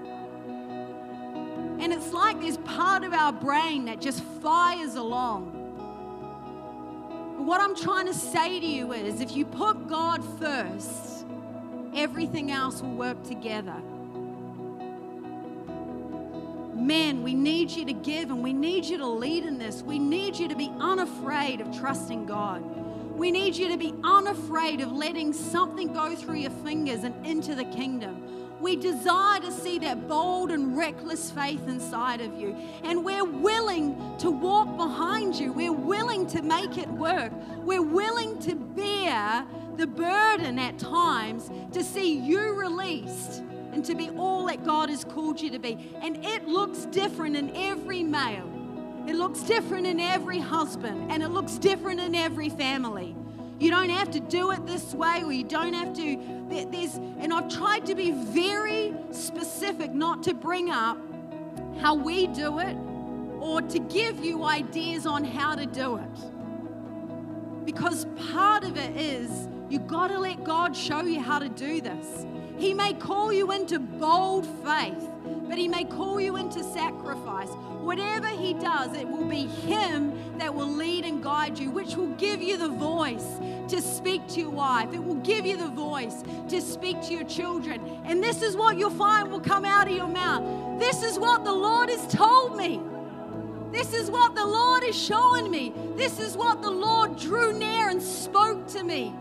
And 1.80 1.94
it's 1.94 2.12
like 2.14 2.40
there's 2.42 2.58
part 2.58 3.04
of 3.04 3.14
our 3.14 3.32
brain 3.32 3.86
that 3.86 4.02
just 4.02 4.24
fires 4.42 4.96
along. 4.96 5.54
But 7.38 7.46
what 7.46 7.62
I'm 7.62 7.76
trying 7.76 8.08
to 8.08 8.14
say 8.14 8.60
to 8.60 8.66
you 8.66 8.94
is 8.94 9.22
if 9.22 9.36
you 9.36 9.46
put 9.46 9.88
God 9.88 10.24
first, 10.40 11.17
everything 11.98 12.52
else 12.52 12.82
will 12.82 12.96
work 12.96 13.24
together. 13.24 13.76
Men, 16.76 17.24
we 17.24 17.34
need 17.34 17.72
you 17.72 17.86
to 17.86 17.94
give 17.94 18.30
and 18.30 18.42
we 18.42 18.54
need 18.54 18.86
you 18.86 18.98
to 19.00 19.08
lead 19.08 19.44
in 19.46 19.58
this. 19.58 19.82
We 19.82 20.00
need 20.00 20.38
you 20.38 20.48
to 20.48 20.56
be 20.56 20.72
unafraid 20.80 21.60
of 21.60 21.76
trusting 21.78 22.28
God. 22.28 22.64
We 23.18 23.32
need 23.32 23.56
you 23.56 23.68
to 23.70 23.78
be 23.78 23.96
unafraid 24.04 24.80
of 24.80 24.92
letting 24.92 25.34
something 25.34 25.92
go 25.92 26.16
through 26.16 26.36
your 26.36 26.52
fingers 26.52 27.04
and 27.04 27.26
into 27.26 27.56
the 27.56 27.66
kingdom. 27.66 28.24
We 28.62 28.76
desire 28.76 29.40
to 29.40 29.52
see 29.52 29.80
that 29.80 30.08
bold 30.08 30.52
and 30.52 30.78
reckless 30.78 31.32
faith 31.32 31.68
inside 31.68 32.22
of 32.22 32.40
you. 32.40 32.56
And 32.84 33.04
we're 33.04 33.26
willing 33.26 34.18
to 34.20 34.32
walk 34.32 34.78
behind 34.78 35.36
you. 35.36 35.54
We're 35.54 35.72
willing 35.72 36.28
to 36.28 36.42
make 36.42 36.78
it 36.78 36.90
work. 36.90 37.32
We're 37.64 37.82
willing 37.82 38.40
to 38.40 38.56
bear 38.56 39.46
the 39.78 39.88
burden 39.88 40.58
at 40.60 40.78
times 40.80 41.50
to 41.72 41.84
see 41.84 42.18
you 42.18 42.54
released 42.54 43.44
and 43.72 43.86
to 43.86 43.94
be 43.94 44.10
all 44.18 44.48
that 44.48 44.66
God 44.66 44.90
has 44.90 45.04
called 45.04 45.40
you 45.40 45.52
to 45.52 45.60
be. 45.60 45.78
And 46.02 46.26
it 46.26 46.48
looks 46.48 46.86
different 46.86 47.36
in 47.36 47.56
every 47.56 48.04
male. 48.04 48.52
It 49.08 49.16
looks 49.16 49.42
different 49.42 49.86
in 49.86 50.00
every 50.00 50.40
husband 50.40 51.12
and 51.12 51.22
it 51.22 51.30
looks 51.30 51.54
different 51.54 52.00
in 52.00 52.16
every 52.16 52.50
family. 52.50 53.16
You 53.60 53.70
don't 53.70 53.90
have 53.90 54.12
to 54.12 54.20
do 54.20 54.52
it 54.52 54.66
this 54.66 54.94
way 54.94 55.24
or 55.24 55.32
you 55.32 55.44
don't 55.44 55.74
have 55.74 55.94
to. 55.94 56.18
There's, 56.50 56.96
and 56.96 57.34
I've 57.34 57.50
tried 57.50 57.86
to 57.86 57.96
be 57.96 58.12
very 58.12 58.94
specific 59.12 59.94
not 59.94 60.24
to 60.24 60.34
bring 60.34 60.70
up 60.70 60.98
how 61.80 61.96
we 61.96 62.28
do 62.28 62.60
it 62.60 62.76
or 63.40 63.62
to 63.62 63.80
give 63.80 64.24
you 64.24 64.44
ideas 64.44 65.06
on 65.06 65.24
how 65.24 65.56
to 65.56 65.66
do 65.66 65.98
it. 65.98 67.66
Because 67.66 68.06
part 68.32 68.64
of 68.64 68.78
it 68.78 68.96
is 68.98 69.48
you 69.70 69.80
got 69.80 70.08
to 70.08 70.20
let 70.20 70.44
God 70.44 70.76
show 70.76 71.02
you 71.02 71.20
how 71.20 71.40
to 71.40 71.50
do 71.50 71.82
this. 71.82 72.26
He 72.58 72.74
may 72.74 72.94
call 72.94 73.32
you 73.32 73.52
into 73.52 73.80
bold 73.80 74.46
faith 74.64 75.08
but 75.48 75.58
He 75.58 75.68
may 75.68 75.84
call 75.84 76.20
you 76.20 76.36
into 76.36 76.64
sacrifice. 76.64 77.50
Whatever 77.82 78.28
He 78.28 78.54
does, 78.54 78.96
it 78.96 79.08
will 79.08 79.26
be 79.26 79.48
Him 79.48 80.38
that 80.38 80.54
will 80.54 80.70
lead 80.70 81.06
and 81.06 81.24
guide 81.24 81.58
you, 81.58 81.72
which 81.72 81.96
will 81.96 82.14
give 82.16 82.42
you 82.42 82.58
the 82.58 82.68
voice 82.68 83.40
to 83.70 83.82
speak 83.82 84.28
to 84.30 84.42
your 84.42 84.50
wife. 84.50 84.94
It 84.94 85.04
will 85.04 85.16
give 85.16 85.46
you 85.46 85.58
the 85.58 85.70
voice 85.70 86.24
to 86.50 86.62
speak 86.62 87.02
to 87.04 87.14
your 87.14 87.24
children. 87.24 87.82
And 88.06 88.24
this 88.24 88.42
is 88.42 88.56
what 88.56 88.78
you'll 88.78 88.90
find 88.90 89.32
will 89.32 89.40
come 89.40 89.66
out 89.66 89.88
of 89.88 89.96
your 89.96 90.08
mouth. 90.08 90.80
This 90.80 91.04
is 91.04 91.18
what 91.18 91.44
the 91.44 91.54
Lord 91.54 91.90
has 91.90 92.06
told 92.14 92.58
me. 92.58 92.82
This 93.72 93.94
is 93.94 94.10
what 94.10 94.36
the 94.36 94.46
Lord 94.46 94.84
is 94.84 94.96
showing 94.96 95.52
me. 95.52 95.74
This 95.96 96.20
is 96.20 96.38
what 96.38 96.62
the 96.62 96.72
Lord 96.72 97.18
drew 97.18 97.52
near 97.58 97.90
and 97.90 98.02
spoke 98.02 98.68
to 98.70 98.84
me. 98.84 99.14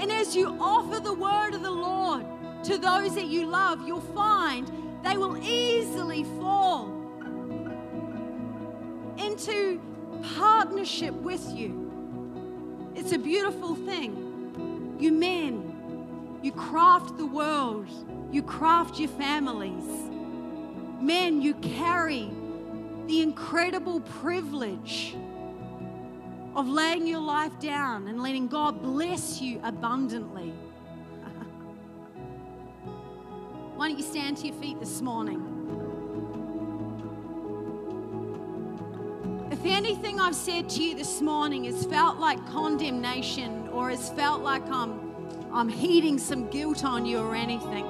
And 0.00 0.10
as 0.10 0.34
you 0.34 0.56
offer 0.58 0.98
the 0.98 1.12
word 1.12 1.52
of 1.52 1.62
the 1.62 1.70
Lord 1.70 2.24
to 2.64 2.78
those 2.78 3.14
that 3.16 3.26
you 3.26 3.44
love, 3.46 3.86
you'll 3.86 4.00
find 4.00 4.66
they 5.04 5.18
will 5.18 5.36
easily 5.36 6.24
fall 6.38 6.88
into 9.18 9.78
partnership 10.36 11.12
with 11.14 11.46
you. 11.54 12.90
It's 12.94 13.12
a 13.12 13.18
beautiful 13.18 13.74
thing. 13.74 14.96
You 14.98 15.12
men, 15.12 16.38
you 16.42 16.52
craft 16.52 17.18
the 17.18 17.26
world, 17.26 17.86
you 18.32 18.42
craft 18.42 18.98
your 18.98 19.10
families. 19.10 19.84
Men, 20.98 21.42
you 21.42 21.52
carry 21.54 22.30
the 23.06 23.20
incredible 23.20 24.00
privilege 24.00 25.14
of 26.54 26.68
laying 26.68 27.06
your 27.06 27.20
life 27.20 27.58
down 27.60 28.08
and 28.08 28.22
letting 28.22 28.48
God 28.48 28.82
bless 28.82 29.40
you 29.40 29.60
abundantly. 29.62 30.50
Why 33.76 33.88
don't 33.88 33.96
you 33.98 34.04
stand 34.04 34.38
to 34.38 34.46
your 34.48 34.56
feet 34.56 34.80
this 34.80 35.00
morning? 35.00 35.46
If 39.50 39.64
anything 39.64 40.20
I've 40.20 40.34
said 40.34 40.68
to 40.70 40.82
you 40.82 40.94
this 40.94 41.20
morning 41.20 41.64
has 41.64 41.84
felt 41.84 42.18
like 42.18 42.44
condemnation 42.46 43.68
or 43.68 43.90
has 43.90 44.10
felt 44.10 44.42
like 44.42 44.66
I'm, 44.70 45.14
I'm 45.52 45.68
heeding 45.68 46.18
some 46.18 46.48
guilt 46.48 46.84
on 46.84 47.04
you 47.04 47.18
or 47.18 47.34
anything, 47.34 47.84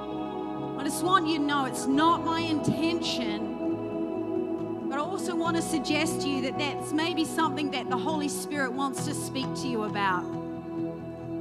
I 0.77 0.83
just 0.83 1.03
want 1.03 1.27
you 1.27 1.37
to 1.37 1.43
know 1.43 1.65
it's 1.65 1.87
not 1.87 2.25
my 2.25 2.41
intention 2.41 3.50
also 5.21 5.35
want 5.35 5.55
to 5.55 5.61
suggest 5.61 6.21
to 6.21 6.27
you 6.27 6.41
that 6.41 6.57
that's 6.57 6.91
maybe 6.91 7.23
something 7.23 7.69
that 7.69 7.87
the 7.91 7.95
Holy 7.95 8.27
Spirit 8.27 8.73
wants 8.73 9.05
to 9.05 9.13
speak 9.13 9.45
to 9.53 9.67
you 9.67 9.83
about. 9.83 10.25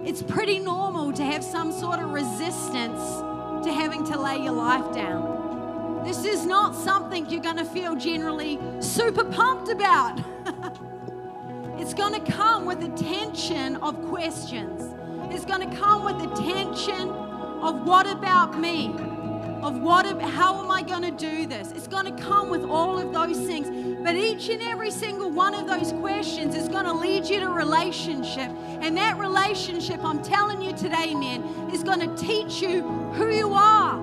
It's 0.04 0.22
pretty 0.22 0.58
normal 0.58 1.14
to 1.14 1.24
have 1.24 1.42
some 1.42 1.72
sort 1.72 1.98
of 1.98 2.10
resistance 2.10 3.00
to 3.64 3.72
having 3.72 4.04
to 4.04 4.20
lay 4.20 4.36
your 4.36 4.52
life 4.52 4.94
down. 4.94 6.04
This 6.04 6.26
is 6.26 6.44
not 6.44 6.74
something 6.74 7.24
you're 7.30 7.40
going 7.40 7.56
to 7.56 7.64
feel 7.64 7.96
generally 7.96 8.58
super 8.80 9.24
pumped 9.24 9.70
about. 9.70 10.20
it's 11.80 11.94
going 11.94 12.22
to 12.22 12.32
come 12.32 12.66
with 12.66 12.82
a 12.82 12.94
tension 13.02 13.76
of 13.76 13.98
questions. 14.10 14.92
It's 15.32 15.46
going 15.46 15.70
to 15.70 15.74
come 15.74 16.04
with 16.04 16.16
a 16.16 16.36
tension 16.36 17.08
of 17.08 17.86
what 17.86 18.06
about 18.06 18.60
me? 18.60 18.94
Of 19.62 19.80
what, 19.80 20.06
how 20.22 20.62
am 20.62 20.70
I 20.70 20.82
going 20.82 21.02
to 21.02 21.10
do 21.10 21.46
this? 21.46 21.72
It's 21.72 21.86
going 21.86 22.06
to 22.06 22.22
come 22.22 22.48
with 22.48 22.64
all 22.64 22.98
of 22.98 23.12
those 23.12 23.38
things. 23.46 23.68
But 24.02 24.14
each 24.14 24.48
and 24.48 24.62
every 24.62 24.90
single 24.90 25.30
one 25.30 25.54
of 25.54 25.66
those 25.66 25.92
questions 25.92 26.54
is 26.54 26.68
going 26.68 26.86
to 26.86 26.92
lead 26.92 27.26
you 27.26 27.40
to 27.40 27.48
relationship. 27.48 28.50
And 28.80 28.96
that 28.96 29.18
relationship, 29.18 30.02
I'm 30.02 30.22
telling 30.22 30.62
you 30.62 30.72
today, 30.72 31.14
man, 31.14 31.42
is 31.72 31.82
going 31.82 32.00
to 32.00 32.16
teach 32.16 32.62
you 32.62 32.82
who 33.12 33.30
you 33.30 33.52
are, 33.52 33.98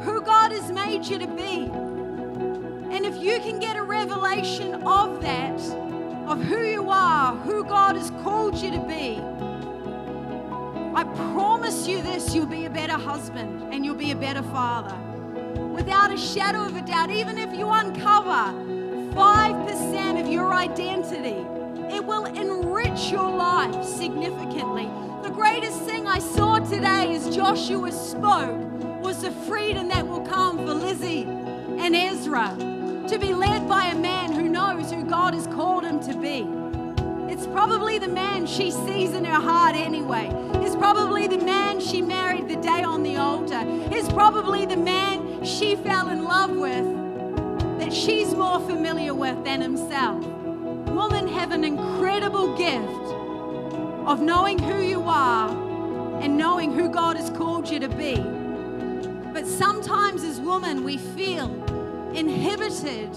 who 0.00 0.20
God 0.22 0.50
has 0.50 0.72
made 0.72 1.04
you 1.06 1.18
to 1.18 1.26
be. 1.28 1.70
And 2.92 3.06
if 3.06 3.16
you 3.22 3.38
can 3.38 3.60
get 3.60 3.76
a 3.76 3.82
revelation 3.82 4.74
of 4.82 5.20
that, 5.22 5.60
of 6.26 6.42
who 6.42 6.64
you 6.64 6.90
are, 6.90 7.36
who 7.36 7.64
God 7.64 7.94
has 7.94 8.10
called 8.22 8.56
you 8.56 8.72
to 8.72 8.80
be, 8.80 9.20
I 10.92 11.04
promise 11.04 11.49
you 11.70 12.02
this 12.02 12.34
you'll 12.34 12.46
be 12.46 12.64
a 12.64 12.70
better 12.70 12.94
husband 12.94 13.72
and 13.72 13.84
you'll 13.84 13.94
be 13.94 14.10
a 14.10 14.16
better 14.16 14.42
father. 14.42 14.96
Without 15.72 16.12
a 16.12 16.18
shadow 16.18 16.64
of 16.64 16.74
a 16.74 16.82
doubt, 16.82 17.10
even 17.10 17.38
if 17.38 17.54
you 17.54 17.68
uncover 17.68 18.52
5% 19.14 20.20
of 20.20 20.28
your 20.28 20.52
identity, 20.52 21.46
it 21.94 22.04
will 22.04 22.24
enrich 22.24 23.12
your 23.12 23.30
life 23.30 23.84
significantly. 23.84 24.90
The 25.22 25.30
greatest 25.30 25.80
thing 25.82 26.08
I 26.08 26.18
saw 26.18 26.58
today 26.58 27.14
as 27.14 27.34
Joshua 27.34 27.92
spoke 27.92 28.60
was 29.00 29.22
the 29.22 29.30
freedom 29.30 29.86
that 29.88 30.04
will 30.04 30.26
come 30.26 30.58
for 30.58 30.74
Lizzie 30.74 31.22
and 31.22 31.94
Ezra 31.94 32.56
to 33.08 33.16
be 33.16 33.32
led 33.32 33.68
by 33.68 33.86
a 33.86 33.94
man 33.96 34.32
who 34.32 34.48
knows 34.48 34.90
who 34.90 35.04
God 35.04 35.34
has 35.34 35.46
called 35.46 35.84
him 35.84 36.00
to 36.00 36.18
be. 36.18 36.59
Probably 37.52 37.98
the 37.98 38.08
man 38.08 38.46
she 38.46 38.70
sees 38.70 39.12
in 39.12 39.24
her 39.24 39.40
heart 39.40 39.74
anyway. 39.74 40.30
It's 40.56 40.76
probably 40.76 41.26
the 41.26 41.38
man 41.38 41.80
she 41.80 42.00
married 42.00 42.48
the 42.48 42.56
day 42.56 42.82
on 42.82 43.02
the 43.02 43.16
altar. 43.16 43.62
It's 43.90 44.08
probably 44.12 44.66
the 44.66 44.76
man 44.76 45.44
she 45.44 45.76
fell 45.76 46.08
in 46.08 46.24
love 46.24 46.50
with 46.50 46.84
that 47.78 47.92
she's 47.92 48.34
more 48.34 48.60
familiar 48.60 49.14
with 49.14 49.44
than 49.44 49.60
himself. 49.60 50.24
Women 50.24 51.26
have 51.28 51.50
an 51.50 51.64
incredible 51.64 52.56
gift 52.56 53.14
of 54.06 54.20
knowing 54.20 54.58
who 54.58 54.82
you 54.82 55.02
are 55.02 55.50
and 56.20 56.36
knowing 56.36 56.72
who 56.72 56.88
God 56.88 57.16
has 57.16 57.30
called 57.30 57.68
you 57.68 57.80
to 57.80 57.88
be. 57.88 58.16
But 59.32 59.46
sometimes 59.46 60.22
as 60.24 60.40
women, 60.40 60.84
we 60.84 60.98
feel 60.98 61.48
inhibited 62.14 63.12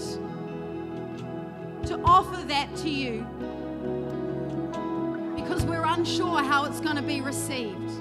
to 1.86 2.00
offer 2.04 2.42
that 2.46 2.74
to 2.76 2.88
you 2.88 3.26
because 5.44 5.64
we're 5.66 5.84
unsure 5.84 6.42
how 6.42 6.64
it's 6.64 6.80
going 6.80 6.96
to 6.96 7.02
be 7.02 7.20
received. 7.20 7.98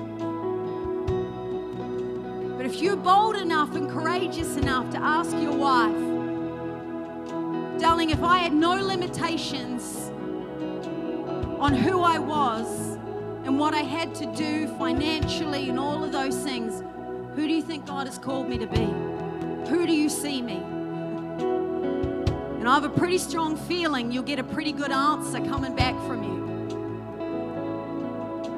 But 2.56 2.66
if 2.66 2.82
you're 2.82 2.96
bold 2.96 3.36
enough 3.36 3.76
and 3.76 3.90
courageous 3.90 4.56
enough 4.56 4.90
to 4.92 4.98
ask 4.98 5.32
your 5.34 5.54
wife, 5.54 5.92
darling, 7.82 8.12
if 8.12 8.24
I 8.24 8.38
had 8.38 8.54
no 8.54 8.76
limitations 8.76 10.10
on 11.60 11.74
who 11.74 12.00
I 12.00 12.18
was 12.18 12.96
and 13.44 13.60
what 13.60 13.74
I 13.74 13.82
had 13.82 14.16
to 14.16 14.26
do 14.38 14.68
financially 14.78 15.68
and 15.70 15.78
all 15.78 16.02
of 16.02 16.14
those 16.14 16.38
things, 16.38 16.82
who 17.36 17.46
do 17.46 17.54
you 17.54 17.62
think 17.62 17.86
God 17.86 18.08
has 18.08 18.18
called 18.18 18.48
me 18.48 18.58
to 18.58 18.68
be? 18.68 18.86
Who 19.70 19.86
do 19.86 19.94
you 19.94 20.08
see 20.08 20.42
me? 20.42 20.64
And 22.60 22.70
I 22.70 22.76
have 22.76 22.86
a 22.86 22.90
pretty 22.90 23.18
strong 23.18 23.58
feeling 23.58 24.14
you'll 24.14 24.24
get 24.24 24.40
a 24.40 24.46
pretty 24.46 24.72
good 24.72 24.94
answer 24.94 25.42
coming 25.42 25.76
back 25.76 25.96
from 26.08 26.24
you. 26.24 26.43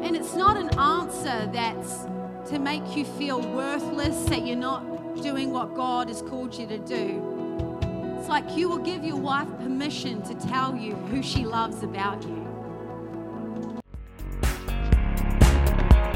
And 0.06 0.16
it's 0.16 0.36
not 0.36 0.56
an 0.56 0.70
answer 0.78 1.50
that's 1.52 2.06
to 2.52 2.60
make 2.60 2.96
you 2.96 3.04
feel 3.04 3.42
worthless, 3.42 4.16
that 4.26 4.46
you're 4.46 4.56
not 4.56 5.16
doing 5.24 5.50
what 5.50 5.74
God 5.74 6.10
has 6.10 6.22
called 6.22 6.54
you 6.54 6.68
to 6.68 6.78
do. 6.78 7.80
It's 8.20 8.30
like 8.30 8.56
you 8.56 8.70
will 8.70 8.78
give 8.78 9.04
your 9.04 9.18
wife 9.18 9.48
permission 9.58 10.22
to 10.22 10.36
tell 10.48 10.76
you 10.76 10.94
who 10.94 11.24
she 11.24 11.44
loves 11.44 11.82
about 11.82 12.22
you. 12.22 12.48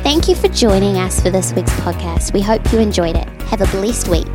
Thank 0.03 0.27
you 0.27 0.35
for 0.35 0.49
joining 0.49 0.97
us 0.97 1.19
for 1.19 1.31
this 1.31 1.51
week's 1.53 1.73
podcast. 1.79 2.31
We 2.31 2.41
hope 2.41 2.71
you 2.71 2.77
enjoyed 2.77 3.15
it. 3.15 3.27
Have 3.43 3.61
a 3.61 3.67
blessed 3.67 4.07
week. 4.07 4.27